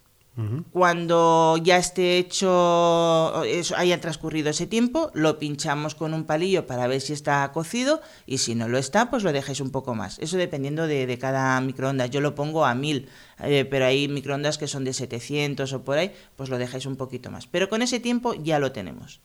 Cuando 0.71 1.57
ya 1.63 1.77
esté 1.77 2.19
hecho, 2.19 3.43
eso, 3.43 3.75
haya 3.75 3.99
transcurrido 3.99 4.51
ese 4.51 4.67
tiempo, 4.67 5.09
lo 5.15 5.39
pinchamos 5.39 5.95
con 5.95 6.13
un 6.13 6.25
palillo 6.25 6.67
para 6.67 6.85
ver 6.85 7.01
si 7.01 7.13
está 7.13 7.51
cocido 7.51 8.01
y 8.27 8.37
si 8.37 8.53
no 8.53 8.67
lo 8.67 8.77
está, 8.77 9.09
pues 9.09 9.23
lo 9.23 9.33
dejáis 9.33 9.61
un 9.61 9.71
poco 9.71 9.95
más. 9.95 10.19
Eso 10.19 10.37
dependiendo 10.37 10.85
de, 10.85 11.07
de 11.07 11.17
cada 11.17 11.59
microondas. 11.61 12.11
Yo 12.11 12.21
lo 12.21 12.35
pongo 12.35 12.67
a 12.67 12.75
1000, 12.75 13.09
eh, 13.39 13.65
pero 13.65 13.85
hay 13.85 14.07
microondas 14.07 14.59
que 14.59 14.67
son 14.67 14.83
de 14.83 14.93
700 14.93 15.73
o 15.73 15.83
por 15.83 15.97
ahí, 15.97 16.13
pues 16.35 16.49
lo 16.51 16.59
dejáis 16.59 16.85
un 16.85 16.97
poquito 16.97 17.31
más. 17.31 17.47
Pero 17.47 17.67
con 17.67 17.81
ese 17.81 17.99
tiempo 17.99 18.35
ya 18.35 18.59
lo 18.59 18.71
tenemos. 18.71 19.21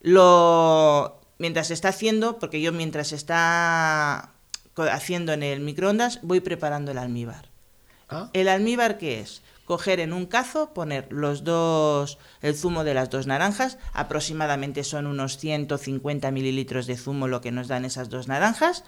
Lo 0.00 1.20
mientras 1.38 1.68
se 1.68 1.74
está 1.74 1.90
haciendo, 1.90 2.40
porque 2.40 2.60
yo 2.60 2.72
mientras 2.72 3.12
está 3.12 4.32
co- 4.74 4.82
haciendo 4.82 5.32
en 5.32 5.44
el 5.44 5.60
microondas, 5.60 6.18
voy 6.22 6.40
preparando 6.40 6.90
el 6.90 6.98
almíbar. 6.98 7.49
Ah, 8.10 8.30
¿El 8.32 8.48
almíbar 8.48 8.98
qué 8.98 9.20
es? 9.20 9.42
Coger 9.64 10.00
en 10.00 10.12
un 10.12 10.26
cazo, 10.26 10.74
poner 10.74 11.06
los 11.10 11.44
dos, 11.44 12.18
el 12.42 12.56
zumo 12.56 12.82
de 12.82 12.92
las 12.94 13.08
dos 13.08 13.26
naranjas, 13.28 13.78
aproximadamente 13.92 14.82
son 14.82 15.06
unos 15.06 15.38
150 15.38 16.30
mililitros 16.32 16.86
de 16.88 16.96
zumo 16.96 17.28
lo 17.28 17.40
que 17.40 17.52
nos 17.52 17.68
dan 17.68 17.84
esas 17.84 18.08
dos 18.10 18.26
naranjas, 18.26 18.82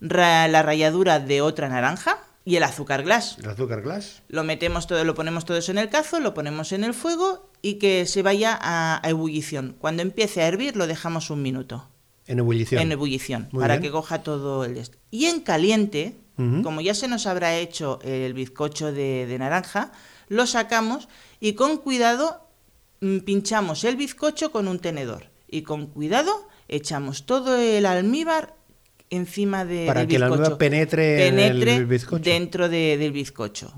ra- 0.00 0.48
la 0.48 0.62
ralladura 0.62 1.20
de 1.20 1.40
otra 1.40 1.68
naranja 1.68 2.18
y 2.44 2.56
el 2.56 2.64
azúcar 2.64 3.04
glass. 3.04 3.38
el 3.38 3.48
azúcar 3.48 3.82
glass. 3.82 4.22
Lo 4.28 4.42
metemos 4.42 4.86
todo, 4.88 5.04
lo 5.04 5.14
ponemos 5.14 5.44
todo 5.44 5.56
eso 5.56 5.70
en 5.70 5.78
el 5.78 5.88
cazo, 5.88 6.18
lo 6.18 6.34
ponemos 6.34 6.72
en 6.72 6.82
el 6.82 6.94
fuego 6.94 7.48
y 7.62 7.74
que 7.74 8.04
se 8.04 8.22
vaya 8.22 8.58
a, 8.60 9.00
a 9.06 9.08
ebullición. 9.08 9.76
Cuando 9.78 10.02
empiece 10.02 10.42
a 10.42 10.48
hervir 10.48 10.76
lo 10.76 10.86
dejamos 10.88 11.30
un 11.30 11.42
minuto 11.42 11.88
En 12.26 12.40
ebullición. 12.40 12.82
en 12.82 12.90
ebullición 12.92 13.48
Muy 13.52 13.60
para 13.62 13.74
bien. 13.74 13.82
que 13.82 13.90
coja 13.92 14.22
todo 14.24 14.64
el 14.64 14.82
Y 15.12 15.26
en 15.26 15.40
caliente, 15.40 16.16
Como 16.36 16.80
ya 16.80 16.94
se 16.94 17.06
nos 17.06 17.26
habrá 17.26 17.56
hecho 17.56 18.00
el 18.02 18.34
bizcocho 18.34 18.90
de, 18.92 19.26
de 19.26 19.38
naranja, 19.38 19.92
lo 20.28 20.46
sacamos 20.46 21.08
y 21.38 21.52
con 21.52 21.76
cuidado 21.78 22.48
mm, 23.00 23.18
pinchamos 23.20 23.84
el 23.84 23.94
bizcocho 23.96 24.50
con 24.50 24.66
un 24.66 24.80
tenedor 24.80 25.30
y 25.48 25.62
con 25.62 25.86
cuidado 25.86 26.48
echamos 26.66 27.24
todo 27.26 27.56
el 27.56 27.86
almíbar 27.86 28.56
encima 29.10 29.64
de, 29.64 29.86
Para 29.86 30.00
del 30.00 30.08
que 30.08 30.16
el 30.16 30.22
bizcocho. 30.22 30.40
almíbar 30.42 30.58
penetre 30.58 31.26
en 31.28 31.38
el 31.38 31.58
Penetre 31.60 31.84
bizcocho. 31.84 32.24
dentro 32.24 32.68
de- 32.68 32.96
del 32.96 33.12
bizcocho. 33.12 33.72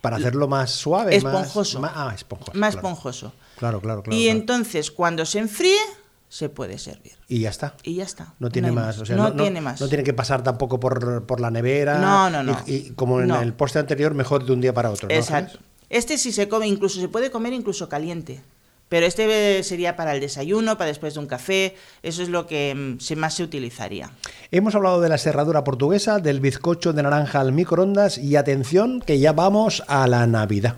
Para 0.00 0.18
hacerlo 0.18 0.46
más 0.46 0.70
suave. 0.70 1.16
Esponjoso. 1.16 1.80
Más, 1.80 1.92
ah, 1.94 2.12
esponjoso. 2.14 2.52
Más 2.54 2.74
claro. 2.76 2.88
esponjoso. 2.88 3.32
Claro, 3.58 3.80
claro, 3.80 4.02
claro. 4.04 4.16
y 4.16 4.24
claro. 4.26 4.38
entonces 4.38 4.92
cuando 4.92 5.26
se 5.26 5.40
enfríe 5.40 5.80
se 6.28 6.48
puede 6.48 6.78
servir. 6.78 7.12
Y 7.28 7.40
ya 7.40 7.50
está. 7.50 7.74
Y 7.82 7.94
ya 7.94 8.04
está. 8.04 8.34
No 8.38 8.50
tiene 8.50 8.72
más. 8.72 8.98
O 8.98 9.06
sea, 9.06 9.16
no, 9.16 9.32
tiene 9.34 9.60
más. 9.60 9.80
No 9.80 9.88
tiene 9.88 10.04
que 10.04 10.14
pasar 10.14 10.42
tampoco 10.42 10.78
por, 10.78 11.24
por 11.26 11.40
la 11.40 11.50
nevera. 11.50 11.98
No, 11.98 12.30
no, 12.30 12.42
no. 12.42 12.58
Y, 12.66 12.74
y 12.74 12.90
como 12.90 13.20
en 13.20 13.30
el 13.30 13.54
poste 13.54 13.78
anterior, 13.78 14.14
mejor 14.14 14.44
de 14.44 14.52
un 14.52 14.60
día 14.60 14.74
para 14.74 14.90
otro. 14.90 15.08
¿no 15.08 15.14
Exacto. 15.14 15.58
Este 15.90 16.18
sí 16.18 16.32
se 16.32 16.48
come, 16.48 16.66
incluso 16.66 17.00
se 17.00 17.08
puede 17.08 17.30
comer 17.30 17.52
incluso 17.52 17.88
caliente. 17.88 18.42
Pero 18.88 19.04
este 19.04 19.62
sería 19.62 19.96
para 19.96 20.14
el 20.14 20.20
desayuno, 20.20 20.78
para 20.78 20.88
después 20.88 21.14
de 21.14 21.20
un 21.20 21.26
café. 21.26 21.76
Eso 22.02 22.22
es 22.22 22.28
lo 22.28 22.46
que 22.46 22.74
mm, 22.74 23.00
se 23.00 23.16
más 23.16 23.34
se 23.34 23.42
utilizaría. 23.42 24.10
Hemos 24.50 24.74
hablado 24.74 25.00
de 25.00 25.08
la 25.08 25.18
serradura 25.18 25.64
portuguesa, 25.64 26.20
del 26.20 26.40
bizcocho 26.40 26.92
de 26.92 27.02
naranja 27.02 27.40
al 27.40 27.52
microondas 27.52 28.18
y 28.18 28.36
atención 28.36 29.00
que 29.00 29.18
ya 29.18 29.32
vamos 29.32 29.82
a 29.88 30.06
la 30.06 30.26
Navidad. 30.26 30.76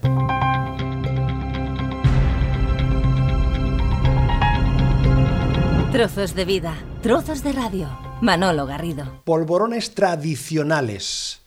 Trozos 5.93 6.35
de 6.35 6.45
vida, 6.45 6.75
trozos 7.03 7.43
de 7.43 7.53
radio. 7.53 7.89
Manolo 8.21 8.65
Garrido. 8.67 9.23
Polvorones 9.25 9.95
tradicionales. 9.95 11.41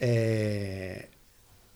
Eh, 0.00 1.10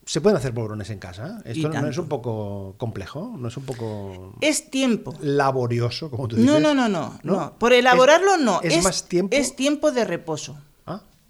¿Se 0.06 0.20
pueden 0.20 0.36
hacer 0.38 0.54
polvorones 0.54 0.88
en 0.90 0.98
casa? 0.98 1.40
Esto 1.44 1.68
no 1.68 1.88
es 1.88 1.98
un 1.98 2.08
poco 2.08 2.74
complejo, 2.78 3.34
no 3.36 3.48
es 3.48 3.56
un 3.56 3.64
poco 3.64 4.34
Es 4.40 4.70
tiempo. 4.70 5.14
laborioso, 5.20 6.10
como 6.10 6.28
tú 6.28 6.36
dices. 6.36 6.50
No, 6.50 6.60
no, 6.60 6.74
no, 6.74 6.88
no, 6.88 7.18
¿No? 7.22 7.32
no. 7.36 7.58
Por 7.58 7.72
elaborarlo 7.72 8.34
Es- 8.36 8.40
no. 8.40 8.60
¿Es, 8.62 8.82
más 8.84 9.08
tiempo? 9.08 9.36
Es 9.36 9.54
tiempo 9.54 9.92
de 9.92 10.04
reposo. 10.04 10.56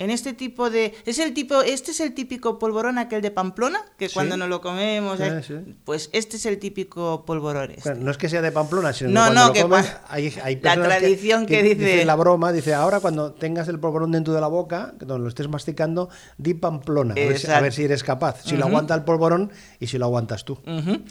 En 0.02 0.10
este 0.10 0.32
tipo 0.32 0.68
de. 0.70 0.94
Es 1.06 1.18
el 1.18 1.32
tipo. 1.34 1.62
Este 1.62 1.92
es 1.92 2.00
el 2.00 2.12
típico 2.14 2.58
polvorón 2.58 2.98
aquel 2.98 3.22
de 3.22 3.30
Pamplona, 3.30 3.80
que 3.96 4.08
Sí. 4.08 4.14
cuando 4.14 4.36
nos 4.36 4.48
lo 4.48 4.60
comemos. 4.60 5.18
Sí, 5.18 5.24
eh, 5.24 5.42
sí. 5.46 5.74
Pues 5.84 6.10
este 6.12 6.36
es 6.36 6.46
el 6.46 6.58
típico 6.58 7.24
polvorón. 7.24 7.70
este. 7.70 7.82
Claro, 7.82 8.00
no 8.00 8.10
es 8.10 8.18
que 8.18 8.28
sea 8.28 8.42
de 8.42 8.50
Pamplona, 8.52 8.92
sino 8.92 9.10
No, 9.10 9.20
cuando 9.20 9.40
no, 9.40 9.46
lo 9.48 9.52
que 9.52 9.62
comes, 9.62 9.92
hay, 10.08 10.34
hay 10.42 10.60
la 10.60 10.74
tradición 10.74 11.46
que 11.46 11.62
dice- 11.62 11.74
dice 11.76 12.04
la 12.04 12.16
broma, 12.16 12.52
dice, 12.52 12.74
ahora 12.74 13.00
cuando 13.00 13.32
tengas 13.32 13.68
el 13.68 13.78
polvorón 13.78 14.12
dentro 14.12 14.34
de 14.34 14.40
la 14.40 14.48
boca, 14.48 14.92
donde 14.98 15.22
lo 15.22 15.28
estés 15.28 15.48
masticando, 15.48 16.08
di 16.38 16.54
Pamplona, 16.54 17.12
a 17.12 17.14
ver, 17.14 17.26
si, 17.38 17.46
a 17.46 17.50
Exacto. 17.50 17.62
ver 17.62 17.72
si 17.72 17.84
eres 17.84 18.02
capaz, 18.04 18.42
si 18.44 18.56
lo 18.56 18.66
aguanta 18.66 18.94
el 18.94 19.04
polvorón 19.04 19.52
y 19.80 19.86
si 19.86 19.98
lo 19.98 20.06
aguantas 20.06 20.44
tú. 20.44 20.58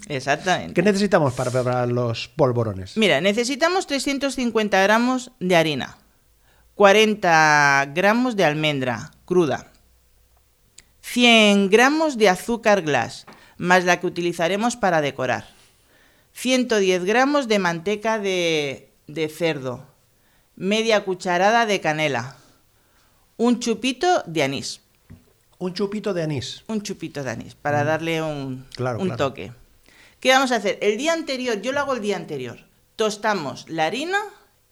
Exactamente. 0.08 0.74
¿Qué 0.74 0.82
necesitamos 0.82 1.34
para 1.34 1.50
preparar 1.50 1.88
los 1.88 2.28
polvorones? 2.28 2.96
Mira, 2.96 3.20
necesitamos 3.20 3.86
350 3.86 4.80
gramos 4.82 5.32
de 5.40 5.56
harina, 5.56 5.96
40 6.74 7.90
gramos 7.94 8.36
de 8.36 8.44
almendra 8.44 9.12
cruda, 9.24 9.72
100 11.02 11.68
gramos 11.70 12.16
de 12.16 12.28
azúcar 12.28 12.82
glass, 12.82 13.26
más 13.58 13.84
la 13.84 14.00
que 14.00 14.06
utilizaremos 14.06 14.76
para 14.76 15.00
decorar, 15.00 15.46
110 16.32 17.04
gramos 17.04 17.48
de 17.48 17.58
manteca 17.58 18.18
de, 18.18 18.90
de 19.06 19.28
cerdo, 19.28 19.84
media 20.56 21.04
cucharada 21.04 21.66
de 21.66 21.80
canela, 21.80 22.36
un 23.36 23.58
chupito 23.60 24.22
de 24.26 24.42
anís. 24.42 24.80
Un 25.58 25.74
chupito 25.74 26.12
de 26.14 26.22
anís. 26.22 26.64
Un 26.66 26.82
chupito 26.82 27.22
de 27.22 27.30
anís 27.30 27.54
para 27.54 27.84
darle 27.84 28.22
un, 28.22 28.54
Mm. 28.54 28.64
Claro, 28.74 28.98
un 28.98 29.06
claro. 29.06 29.28
toque. 29.28 29.52
¿Qué 30.20 30.30
vamos 30.30 30.52
a 30.52 30.56
hacer? 30.56 30.78
El 30.80 30.96
día 30.98 31.12
anterior, 31.12 31.60
yo 31.60 31.72
lo 31.72 31.80
hago 31.80 31.94
el 31.94 32.00
día 32.00 32.16
anterior. 32.16 32.58
Tostamos 32.96 33.68
la 33.68 33.86
harina 33.86 34.18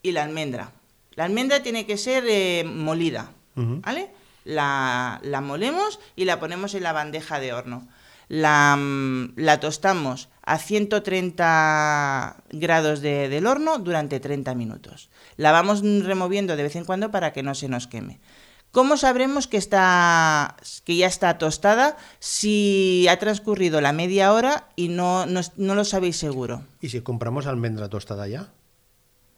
y 0.02 0.12
la 0.12 0.22
almendra. 0.24 0.72
La 1.20 1.26
almendra 1.26 1.62
tiene 1.62 1.84
que 1.84 1.98
ser 1.98 2.24
eh, 2.26 2.64
molida. 2.64 3.32
¿vale? 3.54 4.08
La, 4.46 5.20
la 5.22 5.42
molemos 5.42 6.00
y 6.16 6.24
la 6.24 6.40
ponemos 6.40 6.74
en 6.74 6.82
la 6.82 6.94
bandeja 6.94 7.38
de 7.40 7.52
horno. 7.52 7.86
La, 8.28 8.74
mm, 8.78 9.34
la 9.36 9.60
tostamos 9.60 10.30
a 10.42 10.56
130 10.56 12.36
grados 12.52 13.02
de- 13.02 13.28
del 13.28 13.46
horno 13.46 13.78
durante 13.78 14.18
30 14.18 14.54
minutos. 14.54 15.10
La 15.36 15.52
vamos 15.52 15.82
removiendo 15.82 16.56
de 16.56 16.62
vez 16.62 16.76
en 16.76 16.86
cuando 16.86 17.10
para 17.10 17.34
que 17.34 17.42
no 17.42 17.54
se 17.54 17.68
nos 17.68 17.86
queme. 17.86 18.18
¿Cómo 18.72 18.96
sabremos 18.96 19.46
que, 19.46 19.58
está, 19.58 20.56
que 20.84 20.96
ya 20.96 21.06
está 21.06 21.36
tostada 21.36 21.98
si 22.18 23.06
ha 23.10 23.18
transcurrido 23.18 23.82
la 23.82 23.92
media 23.92 24.32
hora 24.32 24.68
y 24.74 24.88
no, 24.88 25.26
no, 25.26 25.40
no 25.58 25.74
lo 25.74 25.84
sabéis 25.84 26.16
seguro? 26.16 26.62
¿Y 26.80 26.88
si 26.88 27.02
compramos 27.02 27.46
almendra 27.46 27.90
tostada 27.90 28.26
ya? 28.26 28.48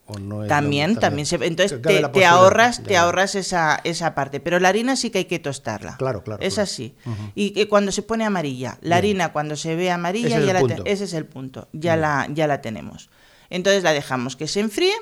¿O 0.07 0.19
no 0.19 0.43
es 0.43 0.49
También, 0.49 0.97
también 0.97 1.27
se, 1.27 1.37
entonces 1.37 1.81
te, 1.81 2.25
ahorras, 2.25 2.79
Ya, 2.79 2.85
te 2.85 2.97
ahorras 2.97 3.35
esa, 3.37 3.81
esa 3.85 4.15
parte, 4.15 4.41
pero 4.41 4.59
la 4.59 4.69
harina 4.69 4.97
sí 4.97 5.11
que 5.11 5.19
hay 5.19 5.25
que 5.27 5.39
tostarla. 5.39 5.97
Claro, 5.97 6.25
claro, 6.25 6.43
Es 6.43 6.55
claro. 6.55 6.65
así. 6.65 6.97
Y 7.37 7.51
que 7.53 7.69
cuando 7.69 7.93
se 7.93 8.03
pone 8.03 8.25
amarilla, 8.25 8.79
la 8.83 8.97
harina 8.97 9.33
cuando 9.33 9.55
se 9.57 9.77
ve 9.77 9.91
amarilla 9.93 10.27
Ese 10.29 10.39
es 10.41 10.47
ya 10.47 10.59
el 10.59 10.69
la 10.69 10.75
te- 10.83 10.91
ese 10.93 11.05
es 11.05 11.13
el 11.15 11.25
punto, 11.27 11.69
ya 11.73 11.97
la, 11.97 12.27
ya 12.31 12.47
la 12.49 12.61
tenemos. 12.61 13.11
Entonces 13.49 13.85
la 13.85 13.93
dejamos 13.93 14.35
que 14.35 14.49
se 14.49 14.59
enfríe 14.61 14.95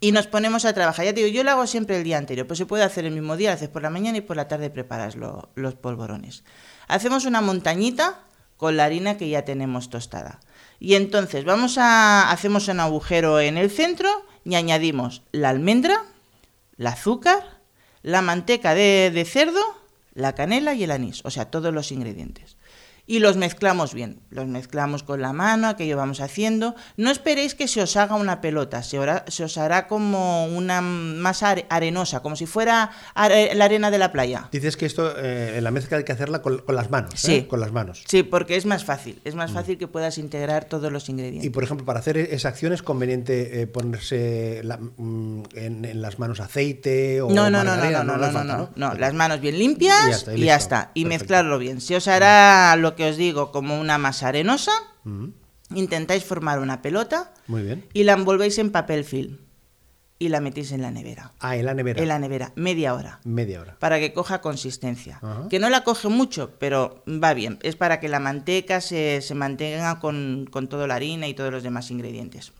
y 0.00 0.12
nos 0.12 0.26
ponemos 0.26 0.64
a 0.64 0.72
trabajar. 0.72 1.04
Ya 1.04 1.12
te 1.14 1.22
digo, 1.22 1.34
yo 1.34 1.44
lo 1.44 1.50
hago 1.50 1.66
siempre 1.66 1.96
el 1.98 2.04
día 2.04 2.18
anterior, 2.18 2.46
pues 2.46 2.58
se 2.58 2.66
puede 2.66 2.84
hacer 2.84 3.04
el 3.04 3.12
mismo 3.12 3.36
día, 3.36 3.50
lo 3.50 3.54
haces 3.56 3.68
por 3.68 3.82
la 3.82 3.90
mañana 3.90 4.18
y 4.18 4.20
por 4.22 4.36
la 4.36 4.48
tarde 4.48 4.70
preparas 4.70 5.14
lo- 5.16 5.50
los 5.54 5.74
polvorones. 5.74 6.42
Hacemos 6.88 7.24
una 7.26 7.40
montañita 7.40 8.20
con 8.56 8.76
la 8.76 8.84
harina 8.84 9.16
que 9.16 9.28
ya 9.28 9.44
tenemos 9.44 9.90
tostada. 9.90 10.40
Y 10.80 10.94
entonces 10.94 11.44
vamos 11.44 11.78
a 11.78 12.30
hacemos 12.30 12.68
un 12.68 12.80
agujero 12.80 13.40
en 13.40 13.56
el 13.56 13.70
centro 13.70 14.08
y 14.44 14.54
añadimos 14.54 15.22
la 15.32 15.50
almendra, 15.50 16.04
el 16.78 16.86
azúcar, 16.86 17.60
la 18.02 18.22
manteca 18.22 18.74
de, 18.74 19.10
de 19.12 19.24
cerdo, 19.24 19.62
la 20.14 20.34
canela 20.34 20.74
y 20.74 20.84
el 20.84 20.90
anís, 20.90 21.22
o 21.24 21.30
sea, 21.30 21.50
todos 21.50 21.72
los 21.72 21.90
ingredientes. 21.92 22.56
Y 23.06 23.18
los 23.18 23.36
mezclamos 23.36 23.92
bien, 23.92 24.20
los 24.30 24.46
mezclamos 24.46 25.02
con 25.02 25.20
la 25.20 25.34
mano, 25.34 25.68
aquello 25.68 25.98
vamos 25.98 26.20
haciendo. 26.20 26.74
No 26.96 27.10
esperéis 27.10 27.54
que 27.54 27.68
se 27.68 27.82
os 27.82 27.96
haga 27.98 28.14
una 28.14 28.40
pelota, 28.40 28.82
se, 28.82 28.98
ora- 28.98 29.26
se 29.28 29.44
os 29.44 29.58
hará 29.58 29.86
como 29.88 30.46
una 30.46 30.80
masa 30.80 31.50
are- 31.50 31.66
arenosa, 31.68 32.20
como 32.20 32.34
si 32.34 32.46
fuera 32.46 32.90
are- 33.14 33.54
la 33.54 33.66
arena 33.66 33.90
de 33.90 33.98
la 33.98 34.10
playa. 34.10 34.48
Dices 34.52 34.78
que 34.78 34.86
esto, 34.86 35.12
eh, 35.18 35.60
la 35.60 35.70
mezcla 35.70 35.98
hay 35.98 36.04
que 36.04 36.12
hacerla 36.12 36.40
con, 36.40 36.58
con 36.62 36.74
las 36.76 36.90
manos. 36.90 37.12
¿eh? 37.12 37.18
Sí. 37.18 37.42
Con 37.46 37.60
las 37.60 37.72
manos. 37.72 38.02
Sí, 38.08 38.22
porque 38.22 38.56
es 38.56 38.64
más 38.64 38.84
fácil, 38.86 39.20
es 39.24 39.34
más 39.34 39.52
fácil 39.52 39.76
que 39.76 39.86
puedas 39.86 40.16
integrar 40.16 40.64
todos 40.64 40.90
los 40.90 41.06
ingredientes. 41.10 41.44
Y 41.44 41.50
por 41.50 41.62
ejemplo, 41.62 41.84
para 41.84 41.98
hacer 42.00 42.16
esa 42.16 42.48
acción 42.48 42.72
es 42.72 42.82
conveniente 42.82 43.60
eh, 43.60 43.66
ponerse 43.66 44.62
la- 44.64 44.78
mm, 44.78 45.42
en, 45.54 45.84
en 45.84 46.00
las 46.00 46.18
manos 46.18 46.40
aceite 46.40 47.20
o 47.20 47.28
No, 47.28 47.50
no, 47.50 47.62
no, 47.64 47.76
no, 47.76 47.84
no, 47.90 48.02
no, 48.04 48.16
no, 48.16 48.32
falta, 48.32 48.44
no, 48.56 48.70
no, 48.76 48.94
las 48.94 49.12
manos 49.12 49.40
bien 49.42 49.58
limpias 49.58 50.26
Y 50.34 50.44
ya 50.44 50.56
está, 50.56 50.90
y 50.94 51.04
mezclarlo 51.04 51.58
bien. 51.58 51.82
Se 51.82 51.96
os 51.96 52.08
hará 52.08 52.74
lo 52.76 52.93
que 52.96 53.08
os 53.08 53.16
digo, 53.16 53.52
como 53.52 53.80
una 53.80 53.98
masa 53.98 54.28
arenosa, 54.28 54.72
intentáis 55.74 56.24
formar 56.24 56.58
una 56.60 56.82
pelota 56.82 57.32
Muy 57.46 57.62
bien. 57.62 57.86
y 57.92 58.04
la 58.04 58.12
envolvéis 58.14 58.58
en 58.58 58.70
papel 58.70 59.04
film 59.04 59.38
y 60.18 60.28
la 60.28 60.40
metéis 60.40 60.72
en 60.72 60.80
la 60.80 60.90
nevera. 60.90 61.32
Ah, 61.40 61.56
en 61.56 61.66
la 61.66 61.74
nevera. 61.74 62.00
En 62.00 62.08
la 62.08 62.18
nevera, 62.18 62.52
media 62.54 62.94
hora. 62.94 63.20
Media 63.24 63.60
hora. 63.60 63.76
Para 63.80 63.98
que 63.98 64.12
coja 64.14 64.40
consistencia. 64.40 65.18
Ajá. 65.20 65.48
Que 65.50 65.58
no 65.58 65.68
la 65.68 65.82
coge 65.84 66.08
mucho, 66.08 66.52
pero 66.58 67.02
va 67.06 67.34
bien. 67.34 67.58
Es 67.62 67.76
para 67.76 67.98
que 68.00 68.08
la 68.08 68.20
manteca 68.20 68.80
se, 68.80 69.20
se 69.20 69.34
mantenga 69.34 69.98
con, 69.98 70.46
con 70.50 70.68
toda 70.68 70.86
la 70.86 70.94
harina 70.94 71.26
y 71.26 71.34
todos 71.34 71.50
los 71.52 71.62
demás 71.62 71.90
ingredientes. 71.90 72.52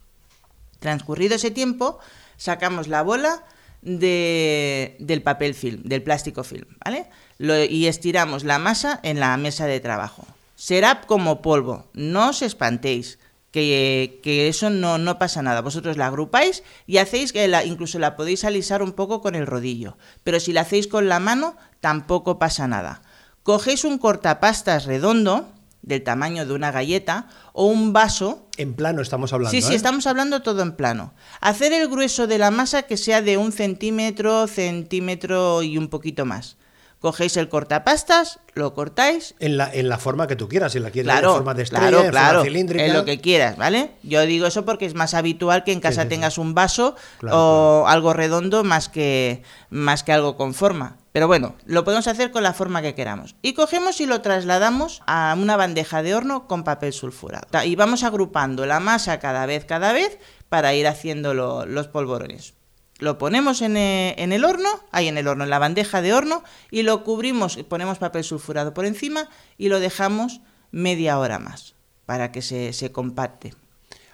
Transcurrido 0.79 1.35
ese 1.35 1.49
tiempo, 1.49 1.97
sacamos 2.37 2.87
la 2.87 3.01
bola 3.01 3.43
de- 3.85 4.95
del 4.99 5.21
papel 5.21 5.53
film, 5.53 5.81
del 5.83 6.03
plástico 6.03 6.43
film, 6.43 6.65
¿vale? 6.83 7.05
Lo- 7.37 7.63
y 7.63 7.87
estiramos 7.87 8.43
la 8.43 8.59
masa 8.59 8.99
en 9.03 9.19
la 9.19 9.35
mesa 9.37 9.65
de 9.67 9.79
trabajo. 9.79 10.25
Será 10.55 11.01
como 11.01 11.41
polvo, 11.41 11.85
no 11.93 12.29
os 12.29 12.41
espantéis, 12.41 13.19
que, 13.51 14.19
que 14.21 14.49
eso 14.49 14.69
no, 14.69 14.97
no 14.97 15.17
pasa 15.17 15.41
nada. 15.41 15.61
Vosotros 15.61 15.95
la 15.95 16.07
agrupáis 16.07 16.61
y 16.87 16.97
hacéis 16.97 17.31
que 17.31 17.47
la, 17.47 17.63
incluso 17.63 17.99
la 17.99 18.17
podéis 18.17 18.43
alisar 18.43 18.81
un 18.83 18.91
poco 18.91 19.21
con 19.21 19.33
el 19.35 19.47
rodillo, 19.47 19.97
pero 20.25 20.41
si 20.41 20.51
la 20.51 20.61
hacéis 20.61 20.87
con 20.87 21.07
la 21.07 21.19
mano 21.21 21.55
tampoco 21.79 22.37
pasa 22.37 22.67
nada. 22.67 23.01
Cogéis 23.43 23.85
un 23.85 23.97
cortapastas 23.97 24.85
redondo, 24.85 25.47
del 25.85 26.03
tamaño 26.03 26.45
de 26.45 26.53
una 26.53 26.71
galleta, 26.71 27.27
o 27.53 27.67
un 27.67 27.93
vaso 27.93 28.47
En 28.57 28.73
plano 28.73 29.01
estamos 29.01 29.31
hablando. 29.31 29.51
Sí, 29.51 29.61
sí, 29.61 29.73
¿eh? 29.73 29.75
estamos 29.75 30.07
hablando 30.07 30.41
todo 30.41 30.61
en 30.63 30.73
plano. 30.73 31.13
Hacer 31.41 31.71
el 31.73 31.87
grueso 31.87 32.25
de 32.27 32.39
la 32.39 32.51
masa 32.51 32.83
que 32.83 32.97
sea 32.97 33.21
de 33.21 33.37
un 33.37 33.51
centímetro, 33.51 34.47
centímetro 34.47 35.61
y 35.61 35.77
un 35.77 35.87
poquito 35.89 36.25
más. 36.25 36.57
Cogéis 36.99 37.37
el 37.37 37.49
cortapastas, 37.49 38.39
lo 38.55 38.73
cortáis. 38.73 39.35
En 39.39 39.57
la, 39.57 39.71
en 39.71 39.89
la 39.89 39.99
forma 39.99 40.25
que 40.25 40.35
tú 40.35 40.47
quieras, 40.47 40.71
si 40.71 40.79
la 40.79 40.89
quieres 40.89 41.11
Claro, 41.11 41.29
en 41.31 41.35
forma 41.35 41.53
de 41.53 41.63
estrella, 41.63 41.89
claro, 41.89 42.03
en 42.03 42.09
claro, 42.09 42.39
forma 42.39 42.45
cilíndrica. 42.45 42.85
en 42.85 42.93
lo 42.93 43.05
que 43.05 43.21
quieras, 43.21 43.57
¿vale? 43.57 43.91
Yo 44.01 44.25
digo 44.25 44.47
eso 44.47 44.65
porque 44.65 44.87
es 44.87 44.95
más 44.95 45.13
habitual 45.13 45.63
que 45.63 45.71
en 45.71 45.81
casa 45.81 46.01
sí, 46.01 46.05
sí. 46.07 46.09
tengas 46.09 46.39
un 46.39 46.55
vaso 46.55 46.95
o 47.31 47.85
algo 47.87 48.13
redondo 48.13 48.63
más 48.63 48.89
que, 48.89 49.43
más 49.69 50.01
que 50.03 50.13
algo 50.13 50.35
con 50.35 50.55
forma. 50.55 50.97
Pero 51.15 51.27
bueno, 51.27 51.55
lo 51.65 51.85
podemos 51.85 52.09
hacer 52.09 52.29
con 52.29 52.43
la 52.43 52.51
forma 52.51 52.81
que 52.81 52.93
queramos. 52.93 53.37
Y 53.41 53.53
cogemos 53.53 54.01
y 54.01 54.05
lo 54.05 54.19
trasladamos 54.19 55.01
a 55.07 55.33
una 55.39 55.55
bandeja 55.55 56.03
de 56.03 56.13
horno 56.13 56.45
con 56.45 56.65
papel 56.65 56.91
sulfurado. 56.91 57.47
Y 57.63 57.77
vamos 57.77 58.03
agrupando 58.03 58.65
la 58.65 58.81
masa 58.81 59.17
cada 59.17 59.45
vez, 59.45 59.63
cada 59.63 59.93
vez, 59.93 60.19
para 60.49 60.73
ir 60.73 60.87
haciendo 60.87 61.33
lo- 61.33 61.65
los 61.65 61.87
polvorones. 61.87 62.55
Lo 62.99 63.17
ponemos 63.17 63.61
en, 63.61 63.77
eh, 63.77 64.15
en 64.17 64.33
el 64.33 64.43
horno, 64.43 64.67
ahí 64.91 65.07
en 65.07 65.17
el 65.17 65.29
horno, 65.29 65.45
en 65.45 65.51
la 65.51 65.57
bandeja 65.59 66.01
de 66.01 66.13
horno, 66.13 66.43
y 66.69 66.83
lo 66.83 67.05
cubrimos, 67.05 67.55
ponemos 67.69 67.97
papel 67.97 68.25
sulfurado 68.25 68.73
por 68.73 68.85
encima 68.85 69.29
y 69.57 69.69
lo 69.69 69.79
dejamos 69.79 70.41
media 70.71 71.17
hora 71.17 71.39
más 71.39 71.75
para 72.05 72.33
que 72.33 72.41
se, 72.41 72.73
se 72.73 72.91
compacte. 72.91 73.53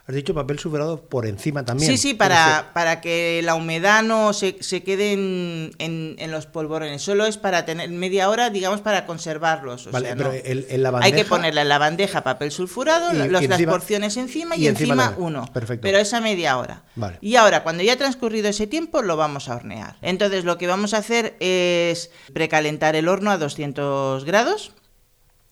Has 0.07 0.15
dicho 0.15 0.33
papel 0.33 0.57
sulfurado 0.57 0.99
por 1.07 1.27
encima 1.27 1.63
también. 1.63 1.89
Sí, 1.91 1.95
sí, 1.97 2.13
para, 2.15 2.71
para 2.73 3.01
que 3.01 3.39
la 3.43 3.53
humedad 3.53 4.01
no 4.01 4.33
se, 4.33 4.57
se 4.61 4.81
quede 4.83 5.13
en, 5.13 5.71
en- 5.77 6.15
en 6.17 6.31
los 6.31 6.47
polvorones. 6.47 7.03
Solo 7.03 7.25
es 7.27 7.37
para 7.37 7.65
tener 7.65 7.87
media 7.91 8.27
hora, 8.29 8.49
digamos, 8.49 8.81
para 8.81 9.05
conservarlos. 9.05 9.85
o 9.87 9.91
Vale, 9.91 10.07
sea, 10.07 10.15
pero 10.15 10.31
no. 10.31 10.35
el- 10.43 10.81
la 10.83 10.89
Hay 11.01 11.11
que 11.11 11.19
bandeja- 11.23 11.29
ponerle 11.29 11.61
en 11.61 11.69
la 11.69 11.77
bandeja 11.77 12.23
papel 12.23 12.51
sulfurado, 12.51 13.13
Y- 13.13 13.27
y 13.43 13.47
las 13.47 13.61
porciones 13.61 14.17
encima 14.17 14.55
y, 14.55 14.63
y 14.63 14.67
encima 14.67 15.13
uno. 15.17 15.45
Perfecto. 15.53 15.83
Pero 15.83 15.99
esa 15.99 16.19
media 16.19 16.57
hora. 16.57 16.83
Vale. 16.95 17.19
Y 17.21 17.35
ahora, 17.35 17.61
cuando 17.63 17.83
ya 17.83 17.93
ha 17.93 17.97
transcurrido 17.97 18.49
ese 18.49 18.65
tiempo, 18.67 19.03
lo 19.03 19.17
vamos 19.17 19.49
a 19.49 19.55
hornear. 19.55 19.97
Entonces, 20.01 20.45
lo 20.45 20.57
que 20.57 20.65
vamos 20.67 20.95
a 20.95 20.97
hacer 20.97 21.35
es 21.39 22.09
precalentar 22.33 22.95
el 22.95 23.07
horno 23.07 23.29
a 23.29 23.37
200 23.37 24.25
grados. 24.25 24.71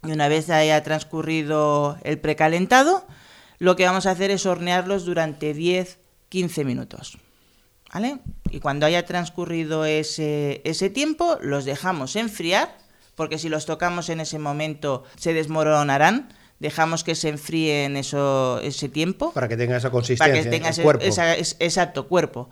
Y 0.03 0.11
una 0.11 0.27
vez 0.27 0.49
haya 0.49 0.81
transcurrido 0.83 1.97
el 2.03 2.17
precalentado, 2.19 3.05
lo 3.59 3.75
que 3.75 3.85
vamos 3.85 4.05
a 4.05 4.11
hacer 4.11 4.31
es 4.31 4.45
hornearlos 4.45 5.05
durante 5.05 5.53
10-15 5.55 6.65
minutos. 6.65 7.17
¿Vale? 7.93 8.19
Y 8.51 8.59
cuando 8.59 8.85
haya 8.85 9.05
transcurrido 9.05 9.83
ese, 9.85 10.61
ese 10.63 10.89
tiempo, 10.89 11.37
los 11.41 11.65
dejamos 11.65 12.15
enfriar, 12.15 12.77
porque 13.15 13.37
si 13.39 13.49
los 13.49 13.65
tocamos 13.65 14.09
en 14.09 14.19
ese 14.19 14.39
momento 14.39 15.03
se 15.17 15.33
desmoronarán. 15.33 16.33
Dejamos 16.59 17.03
que 17.05 17.15
se 17.15 17.29
enfríen 17.29 17.95
eso, 17.95 18.59
ese 18.61 18.89
tiempo 18.89 19.31
Para 19.33 19.47
que 19.47 19.55
tenga 19.55 19.77
esa 19.77 19.89
consistencia. 19.91 20.33
para 20.33 20.43
que 20.43 20.49
tenga 20.49 20.69
ese- 20.69 20.83
cuerpo. 20.83 21.03
esa- 21.05 21.35
es- 21.35 21.55
exacto 21.59 22.07
cuerpo. 22.09 22.49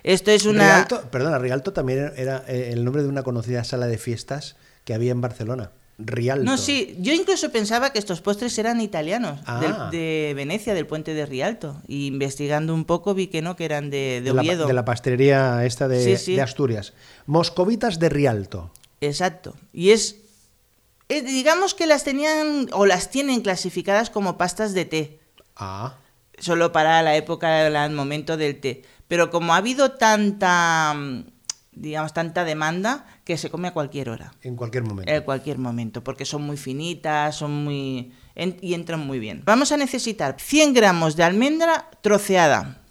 Esto 0.04 0.32
es 0.32 0.45
una... 0.45 0.63
Rialto, 0.76 1.10
perdona, 1.12 1.38
Rialto 1.39 1.73
también 1.73 2.13
era 2.15 2.43
eh, 2.47 2.69
el 2.71 2.86
nombre 2.86 3.04
de 3.04 3.10
una 3.10 3.23
conocida 3.23 3.63
sala 3.63 3.88
de 3.88 3.97
fiestas 3.97 4.56
que 4.86 4.93
había 4.93 5.12
en 5.12 5.19
Barcelona. 5.21 5.71
Rialto. 6.00 6.45
No, 6.45 6.58
sí, 6.58 6.95
yo 7.00 7.12
incluso 7.12 7.50
pensaba 7.52 7.91
que 7.91 7.97
estos 7.97 8.21
postres 8.21 8.58
eran 8.60 8.80
italianos, 8.82 9.39
Ah. 9.45 9.60
del- 9.60 10.00
de 10.00 10.34
Venecia, 10.36 10.73
del 10.76 10.86
puente 10.86 11.13
de 11.15 11.26
Rialto. 11.26 11.82
Y 11.88 12.06
investigando 12.08 12.73
un 12.73 12.86
poco 12.86 13.15
vi 13.15 13.28
que 13.28 13.41
no, 13.41 13.56
que 13.56 13.65
eran 13.65 13.89
de, 13.89 13.97
de 13.97 14.21
de 14.21 14.34
la, 14.34 14.41
Oviedo. 14.41 14.67
de 14.67 14.73
la 14.73 14.86
pastelería 14.86 15.65
esta 15.65 15.88
de, 15.88 16.04
Sí, 16.04 16.17
sí. 16.23 16.36
de 16.36 16.41
Asturias. 16.43 16.93
Moscovitas 17.26 17.97
de 18.00 18.10
Rialto. 18.10 18.71
Exacto. 19.01 19.55
Y 19.73 19.91
es, 19.91 20.17
es- 21.10 21.25
digamos 21.25 21.73
que 21.73 21.88
las 21.88 22.03
tenían 22.03 22.67
o 22.73 22.86
las 22.86 23.10
tienen 23.10 23.41
clasificadas 23.41 24.10
como 24.10 24.38
pastas 24.38 24.73
de 24.73 24.86
té, 24.86 25.19
Ah, 25.55 25.95
solo 26.38 26.71
para 26.71 27.01
la 27.01 27.15
época, 27.15 27.65
el 27.67 27.91
momento 27.93 28.38
del 28.38 28.60
té. 28.60 28.83
Pero 29.07 29.29
como 29.31 29.53
ha 29.53 29.57
habido 29.57 29.91
tanta, 29.93 30.95
digamos, 31.71 32.13
tanta 32.13 32.43
demanda, 32.43 33.05
que 33.23 33.38
se 33.38 33.49
come 33.49 33.69
a 33.69 33.73
cualquier 33.73 34.10
hora. 34.10 34.33
en 34.43 34.55
cualquier 34.55 34.83
momento. 34.83 35.12
En 35.12 35.23
cualquier 35.23 35.57
momento, 35.57 36.03
porque 36.03 36.25
son 36.25 36.43
muy 36.43 36.57
finitas, 36.57 37.36
son 37.36 37.63
muy... 37.63 38.13
en- 38.36 38.57
y 38.62 38.73
entran 38.75 38.99
muy 38.99 39.17
bien. 39.19 39.41
Vamos 39.45 39.71
a 39.71 39.77
necesitar 39.77 40.36
100 40.39 40.73
gramos 40.73 41.15
de 41.15 41.23
almendra 41.23 41.89
troceada, 42.01 42.81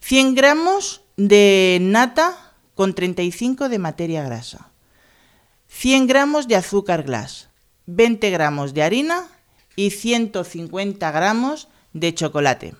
100 0.00 0.34
gramos 0.34 1.02
de 1.16 1.78
nata 1.82 2.52
con 2.74 2.94
35 2.94 3.68
de 3.68 3.78
materia 3.78 4.22
grasa, 4.22 4.69
100 5.72 6.06
gramos 6.08 6.48
de 6.48 6.56
azúcar 6.56 7.04
glass, 7.04 7.48
20 7.86 8.28
gramos 8.30 8.74
de 8.74 8.82
harina 8.82 9.28
y 9.76 9.90
150 9.90 11.10
gramos 11.12 11.68
de 11.92 12.12
chocolate. 12.12 12.74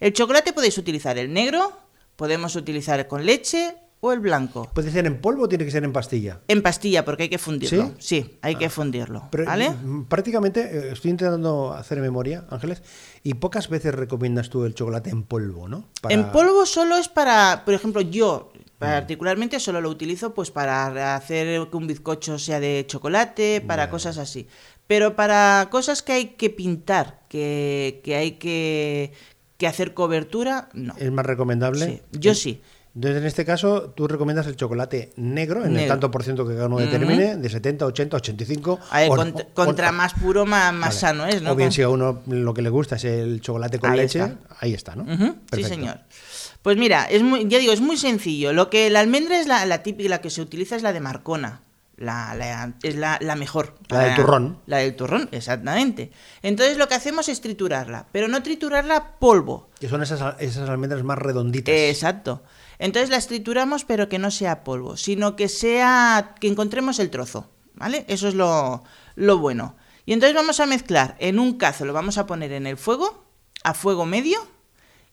El 0.00 0.12
chocolate 0.12 0.52
podéis 0.52 0.76
utilizar 0.76 1.16
el 1.16 1.32
negro, 1.32 1.72
podemos 2.16 2.56
utilizar 2.56 3.06
con 3.06 3.24
leche 3.24 3.76
o 4.00 4.12
el 4.12 4.18
blanco. 4.20 4.68
¿Puede 4.74 4.90
ser 4.90 5.06
en 5.06 5.20
polvo 5.20 5.44
o 5.44 5.48
tiene 5.48 5.64
que 5.64 5.70
ser 5.70 5.84
en 5.84 5.92
pastilla? 5.92 6.40
En 6.48 6.60
pastilla, 6.60 7.04
porque 7.04 7.22
hay 7.22 7.28
que 7.30 7.38
fundirlo. 7.38 7.92
Sí, 7.98 8.36
hay 8.42 8.56
que 8.56 8.68
fundirlo. 8.68 9.28
Pero, 9.30 9.46
¿Vale? 9.46 9.72
Prácticamente, 10.08 10.60
eh, 10.60 10.92
estoy 10.92 11.12
intentando 11.12 11.72
hacer 11.72 12.00
memoria, 12.00 12.44
Ángeles, 12.50 12.82
y 13.22 13.34
pocas 13.34 13.68
veces 13.70 13.94
recomiendas 13.94 14.50
tú 14.50 14.64
el 14.64 14.74
chocolate 14.74 15.08
en 15.08 15.22
polvo, 15.22 15.68
¿no? 15.68 15.88
Para- 16.02 16.14
En 16.14 16.30
polvo 16.32 16.66
solo 16.66 16.96
es 16.96 17.08
para, 17.08 17.62
por 17.64 17.72
ejemplo, 17.72 18.02
yo 18.02 18.52
particularmente 18.78 19.60
solo 19.60 19.80
lo 19.80 19.88
utilizo 19.90 20.34
pues 20.34 20.50
para 20.50 21.14
hacer 21.16 21.68
que 21.70 21.76
un 21.76 21.86
bizcocho 21.86 22.38
sea 22.38 22.60
de 22.60 22.84
chocolate, 22.86 23.60
para 23.66 23.90
cosas 23.90 24.18
así. 24.18 24.46
Pero 24.86 25.16
para 25.16 25.68
cosas 25.70 26.02
que 26.02 26.12
hay 26.12 26.24
que 26.34 26.50
pintar, 26.50 27.20
que, 27.28 28.00
que 28.04 28.16
hay 28.16 28.32
que, 28.32 29.12
que 29.56 29.66
hacer 29.66 29.94
cobertura, 29.94 30.68
no. 30.74 30.94
¿Es 30.98 31.10
más 31.10 31.24
recomendable? 31.24 31.86
Sí, 31.86 32.02
yo 32.12 32.34
sí. 32.34 32.60
Entonces, 32.94 33.22
en 33.22 33.26
este 33.26 33.44
caso, 33.44 33.90
tú 33.96 34.06
recomiendas 34.06 34.46
el 34.46 34.54
chocolate 34.54 35.10
negro, 35.16 35.64
en 35.64 35.76
el 35.76 35.88
tanto 35.88 36.12
por 36.12 36.22
ciento 36.22 36.46
que 36.46 36.54
cada 36.54 36.66
uno 36.66 36.76
determine, 36.78 37.36
de 37.38 37.48
70, 37.48 37.86
80, 37.86 38.16
85. 38.18 38.78
A 38.90 39.00
ver, 39.00 39.10
o- 39.10 39.16
cont- 39.16 39.46
o- 39.50 39.54
contra 39.54 39.88
o- 39.88 39.92
más 39.92 40.14
puro, 40.14 40.46
más, 40.46 40.72
más 40.72 40.90
Vale. 40.90 41.00
sano 41.00 41.26
es, 41.26 41.42
¿no? 41.42 41.52
O 41.52 41.56
bien, 41.56 41.72
si 41.72 41.82
a 41.82 41.88
uno 41.88 42.22
lo 42.28 42.54
que 42.54 42.62
le 42.62 42.68
gusta 42.70 42.94
es 42.94 43.04
el 43.04 43.40
chocolate 43.40 43.80
con 43.80 43.90
Ahí 43.90 43.96
leche, 43.96 44.20
está. 44.20 44.36
ahí 44.60 44.74
está, 44.74 44.94
¿no? 44.94 45.06
Sí, 45.52 45.64
señor. 45.64 45.98
Pues 46.64 46.78
mira, 46.78 47.04
es 47.04 47.22
muy, 47.22 47.46
ya 47.46 47.58
digo, 47.58 47.74
es 47.74 47.82
muy 47.82 47.98
sencillo. 47.98 48.54
Lo 48.54 48.70
que 48.70 48.88
la 48.88 49.00
almendra 49.00 49.38
es 49.38 49.46
la, 49.46 49.66
la 49.66 49.82
típica, 49.82 50.08
la 50.08 50.20
que 50.22 50.30
se 50.30 50.40
utiliza 50.40 50.76
es 50.76 50.82
la 50.82 50.94
de 50.94 51.00
Marcona. 51.00 51.60
La, 51.98 52.34
la- 52.34 52.72
es 52.82 52.96
la, 52.96 53.18
la 53.20 53.36
mejor. 53.36 53.74
La 53.88 54.00
del 54.00 54.14
turrón. 54.16 54.58
La 54.66 54.78
del 54.78 54.96
turrón, 54.96 55.28
exactamente. 55.30 56.10
Entonces 56.42 56.78
lo 56.78 56.88
que 56.88 56.94
hacemos 56.94 57.28
es 57.28 57.42
triturarla, 57.42 58.06
pero 58.12 58.28
no 58.28 58.42
triturarla 58.42 59.18
polvo. 59.18 59.68
Que 59.78 59.90
son 59.90 60.02
esas, 60.02 60.40
esas 60.40 60.68
almendras 60.70 61.04
más 61.04 61.18
redonditas. 61.18 61.74
Exacto. 61.74 62.42
Entonces 62.78 63.10
las 63.10 63.26
trituramos, 63.28 63.84
pero 63.84 64.08
que 64.08 64.18
no 64.18 64.30
sea 64.30 64.64
polvo, 64.64 64.96
sino 64.96 65.36
que 65.36 65.48
sea 65.48 66.34
que 66.40 66.48
encontremos 66.48 66.98
el 66.98 67.10
trozo, 67.10 67.50
¿vale? 67.74 68.06
Eso 68.08 68.26
es 68.26 68.34
lo, 68.34 68.82
lo 69.16 69.38
bueno. 69.38 69.76
Y 70.06 70.14
entonces 70.14 70.34
vamos 70.34 70.58
a 70.60 70.66
mezclar 70.66 71.14
en 71.20 71.38
un 71.38 71.58
cazo, 71.58 71.84
lo 71.84 71.92
vamos 71.92 72.16
a 72.18 72.26
poner 72.26 72.50
en 72.52 72.66
el 72.66 72.76
fuego, 72.78 73.22
a 73.62 73.74
fuego 73.74 74.06
medio, 74.06 74.38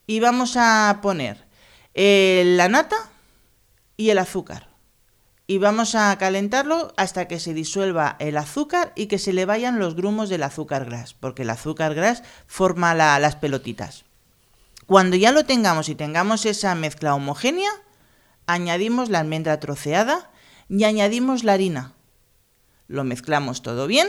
y 0.07 0.19
vamos 0.19 0.55
a 0.57 0.99
poner 1.01 1.45
eh, 1.93 2.43
la 2.57 2.69
nata 2.69 2.95
y 3.97 4.09
el 4.09 4.17
azúcar. 4.17 4.69
Y 5.47 5.57
vamos 5.57 5.95
a 5.95 6.17
calentarlo 6.17 6.93
hasta 6.95 7.27
que 7.27 7.39
se 7.39 7.53
disuelva 7.53 8.15
el 8.19 8.37
azúcar 8.37 8.93
y 8.95 9.07
que 9.07 9.19
se 9.19 9.33
le 9.33 9.45
vayan 9.45 9.79
los 9.79 9.95
grumos 9.95 10.29
del 10.29 10.43
azúcar 10.43 10.85
gras, 10.85 11.13
porque 11.13 11.41
el 11.41 11.49
azúcar 11.49 11.93
gras 11.93 12.23
forma 12.47 12.93
la- 12.95 13.19
las 13.19 13.35
pelotitas. 13.35 14.05
Cuando 14.85 15.17
ya 15.17 15.31
lo 15.31 15.43
tengamos 15.45 15.89
y 15.89 15.95
tengamos 15.95 16.45
esa 16.45 16.73
mezcla 16.75 17.15
homogénea, 17.15 17.69
añadimos 18.45 19.09
la 19.09 19.19
almendra 19.19 19.59
troceada 19.59 20.29
y 20.69 20.85
añadimos 20.85 21.43
la 21.43 21.53
harina. 21.53 21.93
Lo 22.87 23.03
mezclamos 23.03 23.61
todo 23.61 23.87
bien 23.87 24.07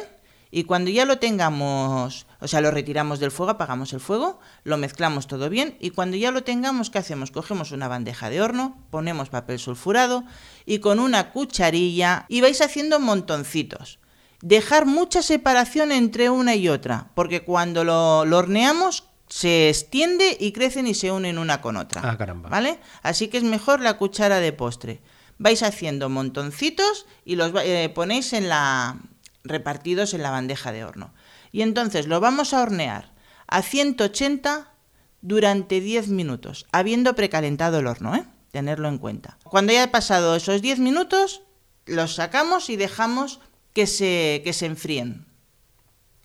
y 0.54 0.64
cuando 0.64 0.90
ya 0.90 1.06
lo 1.06 1.18
tengamos, 1.18 2.26
o 2.38 2.46
sea, 2.46 2.60
lo 2.60 2.70
retiramos 2.70 3.18
del 3.18 3.30
fuego, 3.30 3.52
apagamos 3.52 3.94
el 3.94 4.00
fuego, 4.00 4.38
lo 4.64 4.76
mezclamos 4.76 5.26
todo 5.26 5.48
bien 5.48 5.78
y 5.80 5.90
cuando 5.90 6.18
ya 6.18 6.30
lo 6.30 6.44
tengamos, 6.44 6.90
¿qué 6.90 6.98
hacemos? 6.98 7.30
Cogemos 7.30 7.72
una 7.72 7.88
bandeja 7.88 8.28
de 8.28 8.42
horno, 8.42 8.76
ponemos 8.90 9.30
papel 9.30 9.58
sulfurado 9.58 10.24
y 10.66 10.80
con 10.80 11.00
una 11.00 11.30
cucharilla 11.32 12.26
y 12.28 12.42
vais 12.42 12.60
haciendo 12.60 13.00
montoncitos. 13.00 13.98
Dejar 14.42 14.84
mucha 14.84 15.22
separación 15.22 15.90
entre 15.90 16.28
una 16.28 16.54
y 16.54 16.68
otra, 16.68 17.10
porque 17.14 17.44
cuando 17.44 17.82
lo, 17.82 18.26
lo 18.26 18.36
horneamos 18.36 19.04
se 19.28 19.70
extiende 19.70 20.36
y 20.38 20.52
crecen 20.52 20.86
y 20.86 20.92
se 20.92 21.10
unen 21.10 21.38
una 21.38 21.62
con 21.62 21.78
otra. 21.78 22.02
Ah, 22.04 22.18
caramba. 22.18 22.50
¿Vale? 22.50 22.78
Así 23.02 23.28
que 23.28 23.38
es 23.38 23.44
mejor 23.44 23.80
la 23.80 23.96
cuchara 23.96 24.38
de 24.40 24.52
postre. 24.52 25.00
Vais 25.38 25.62
haciendo 25.62 26.10
montoncitos 26.10 27.06
y 27.24 27.36
los 27.36 27.52
eh, 27.64 27.90
ponéis 27.94 28.34
en 28.34 28.50
la 28.50 28.98
repartidos 29.44 30.14
en 30.14 30.22
la 30.22 30.30
bandeja 30.30 30.72
de 30.72 30.84
horno. 30.84 31.12
Y 31.50 31.62
entonces 31.62 32.06
lo 32.06 32.20
vamos 32.20 32.54
a 32.54 32.62
hornear 32.62 33.12
a 33.46 33.62
180 33.62 34.72
durante 35.20 35.80
10 35.80 36.08
minutos, 36.08 36.66
habiendo 36.72 37.14
precalentado 37.14 37.78
el 37.78 37.86
horno, 37.86 38.14
¿eh? 38.14 38.24
Tenerlo 38.50 38.88
en 38.88 38.98
cuenta. 38.98 39.38
Cuando 39.44 39.72
haya 39.72 39.90
pasado 39.90 40.36
esos 40.36 40.60
10 40.60 40.78
minutos, 40.78 41.42
los 41.86 42.14
sacamos 42.14 42.70
y 42.70 42.76
dejamos 42.76 43.40
que 43.72 43.86
se, 43.86 44.42
que 44.44 44.52
se 44.52 44.66
enfríen. 44.66 45.26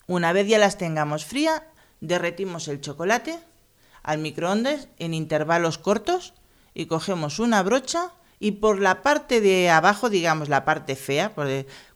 Una 0.08 0.34
vez 0.34 0.47
ya 0.47 0.58
las 0.58 0.77
tengamos 0.77 1.25
fría, 1.25 1.67
derretimos 2.01 2.67
el 2.67 2.82
chocolate 2.82 3.39
al 4.03 4.19
microondas 4.19 4.88
en 4.99 5.13
intervalos 5.13 5.77
cortos 5.77 6.34
y 6.73 6.86
cogemos 6.86 7.39
una 7.39 7.62
brocha 7.62 8.13
y 8.39 8.51
por 8.53 8.80
la 8.80 9.01
parte 9.01 9.41
de 9.41 9.69
abajo, 9.69 10.10
digamos 10.10 10.47
la 10.47 10.63
parte 10.63 10.95
fea, 10.95 11.34
por 11.34 11.47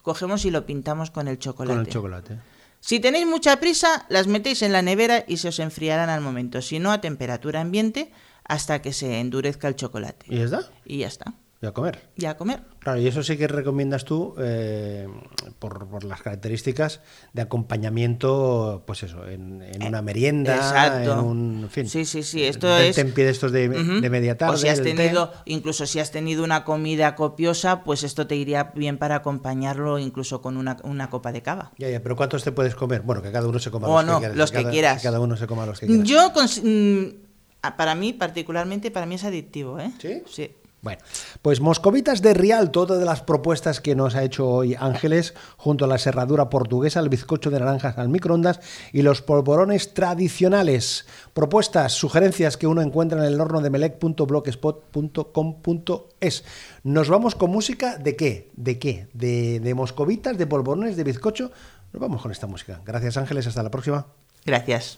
cogemos 0.02 0.46
y 0.46 0.52
lo 0.52 0.66
pintamos 0.66 1.12
con 1.12 1.28
el 1.28 1.40
chocolate. 1.40 1.78
Con 1.78 1.86
el 1.86 1.92
chocolate. 1.92 2.40
Si 2.80 3.00
tenéis 3.00 3.28
mucha 3.28 3.60
prisa, 3.60 4.06
las 4.10 4.28
metéis 4.28 4.64
en 4.64 4.72
la 4.72 4.82
nevera 4.82 5.24
y 5.28 5.38
se 5.38 5.50
os 5.50 5.60
enfriarán 5.60 6.10
al 6.10 6.22
momento, 6.22 6.62
si 6.62 6.80
no 6.80 6.92
a 6.92 7.00
temperatura 7.00 7.62
ambiente 7.62 8.12
hasta 8.44 8.82
que 8.82 8.92
se 8.92 9.20
endurezca 9.20 9.68
el 9.68 9.76
chocolate. 9.76 10.26
¿Y 10.28 10.38
ya 10.38 10.46
está? 10.46 10.72
Y 10.84 10.98
ya 11.00 11.08
está, 11.08 11.34
Y 11.62 11.68
a 11.68 11.74
comer. 11.74 12.10
ya 12.18 12.32
a 12.32 12.38
comer. 12.38 12.64
Claro, 12.80 13.00
y 13.00 13.08
eso 13.08 13.22
sí 13.22 13.38
que 13.38 13.48
recomiendas 13.48 14.04
tú 14.04 14.34
eh, 14.40 15.08
por, 15.60 15.88
por 15.88 16.04
las 16.04 16.22
características 16.24 17.02
de 17.34 17.44
acompañamiento, 17.44 18.84
pues 18.88 19.04
eso, 19.04 19.28
en, 19.28 19.62
en 19.62 19.84
una 19.84 20.02
merienda, 20.02 20.54
Eh, 20.54 20.58
Exacto. 20.58 21.14
en 21.14 21.20
un 21.20 21.60
en 21.64 21.70
fin. 21.70 21.88
Sí, 21.88 22.06
sí, 22.06 22.24
sí, 22.24 22.44
esto 22.44 22.68
de 22.68 22.90
es- 22.90 22.96
tenpie 22.96 23.26
de 23.26 23.32
estos 23.32 23.52
de, 23.52 23.70
Ujú. 23.70 24.02
de 24.02 24.10
media 24.10 24.38
tarde. 24.38 24.56
O 24.56 24.58
si 24.58 24.68
has 24.70 24.82
té. 24.82 24.94
tenido, 24.96 25.32
incluso 25.46 25.86
si 25.86 26.00
has 26.00 26.10
tenido 26.12 26.44
una 26.44 26.64
comida 26.64 27.14
copiosa, 27.16 27.84
pues 27.84 28.04
esto 28.04 28.26
te 28.28 28.36
iría 28.36 28.72
bien 28.76 28.98
para 28.98 29.16
acompañarlo 29.18 30.00
incluso 30.00 30.42
con 30.42 30.58
una, 30.58 30.78
una 30.84 31.10
copa 31.12 31.32
de 31.32 31.42
cava. 31.44 31.72
Ya, 31.78 31.90
ya, 31.90 32.02
pero 32.02 32.16
¿cuántos 32.16 32.44
te 32.44 32.52
puedes 32.52 32.74
comer? 32.76 33.02
Bueno, 33.02 33.22
que 33.22 33.32
cada 33.32 33.48
uno 33.48 33.60
se 33.60 33.70
coma 33.72 33.88
O 33.88 33.98
los 33.98 34.06
no, 34.06 34.14
que 34.16 34.20
quiera. 34.22 34.36
los 34.36 34.52
que 34.52 34.58
cada, 34.60 34.72
quieras. 34.72 35.04
Cada 35.04 35.20
uno 35.20 35.38
se 35.38 35.46
coma 35.48 35.66
los 35.68 35.80
que 35.80 35.86
quiera. 35.88 36.04
Yo, 36.04 36.34
cons- 36.34 36.62
mm, 36.64 37.70
para 37.78 37.94
mí, 37.94 38.14
particularmente, 38.14 38.90
para 38.90 39.06
mí 39.06 39.16
es 39.16 39.24
adictivo, 39.24 39.80
¿eh? 39.80 39.92
¿Sí? 40.00 40.24
Sí. 40.28 40.52
Bueno, 40.82 41.02
pues 41.44 41.62
Moscovitas 41.62 42.24
de 42.24 42.34
Rialto, 42.34 42.88
de 42.88 43.06
las 43.06 43.22
propuestas 43.22 43.80
que 43.82 43.94
nos 43.96 44.16
ha 44.16 44.24
hecho 44.24 44.50
hoy 44.50 44.74
Ángeles, 44.74 45.36
junto 45.58 45.86
a 45.86 45.88
la 45.88 46.00
serradura 46.00 46.50
portuguesa, 46.50 47.00
el 47.00 47.10
bizcocho 47.10 47.52
de 47.52 47.60
naranjas 47.60 48.00
al 48.00 48.10
microondas 48.10 48.62
y 48.92 49.04
los 49.04 49.22
polvorones 49.22 49.94
tradicionales. 49.94 51.06
Propuestas, 51.34 51.94
sugerencias 51.94 52.58
que 52.58 52.66
uno 52.66 52.82
encuentra 52.82 53.20
en 53.20 53.26
el 53.32 53.40
horno 53.40 53.62
de 53.62 53.70
melec.blogspot.com.es. 53.70 56.44
Nos 56.84 57.10
vamos 57.10 57.36
con 57.36 57.52
música 57.52 57.98
de 57.98 58.16
qué? 58.16 58.50
¿De 58.56 58.80
qué? 58.80 59.08
¿De, 59.14 59.60
de 59.60 59.76
moscovitas, 59.76 60.40
de 60.40 60.48
polvorones, 60.48 60.98
de 60.98 61.04
bizcocho? 61.04 61.52
Nos 61.94 62.02
vamos 62.02 62.24
con 62.24 62.32
esta 62.32 62.48
música. 62.48 62.82
Gracias 62.84 63.18
Ángeles, 63.18 63.46
hasta 63.46 63.62
la 63.62 63.70
próxima. 63.70 64.08
Gracias. 64.46 64.98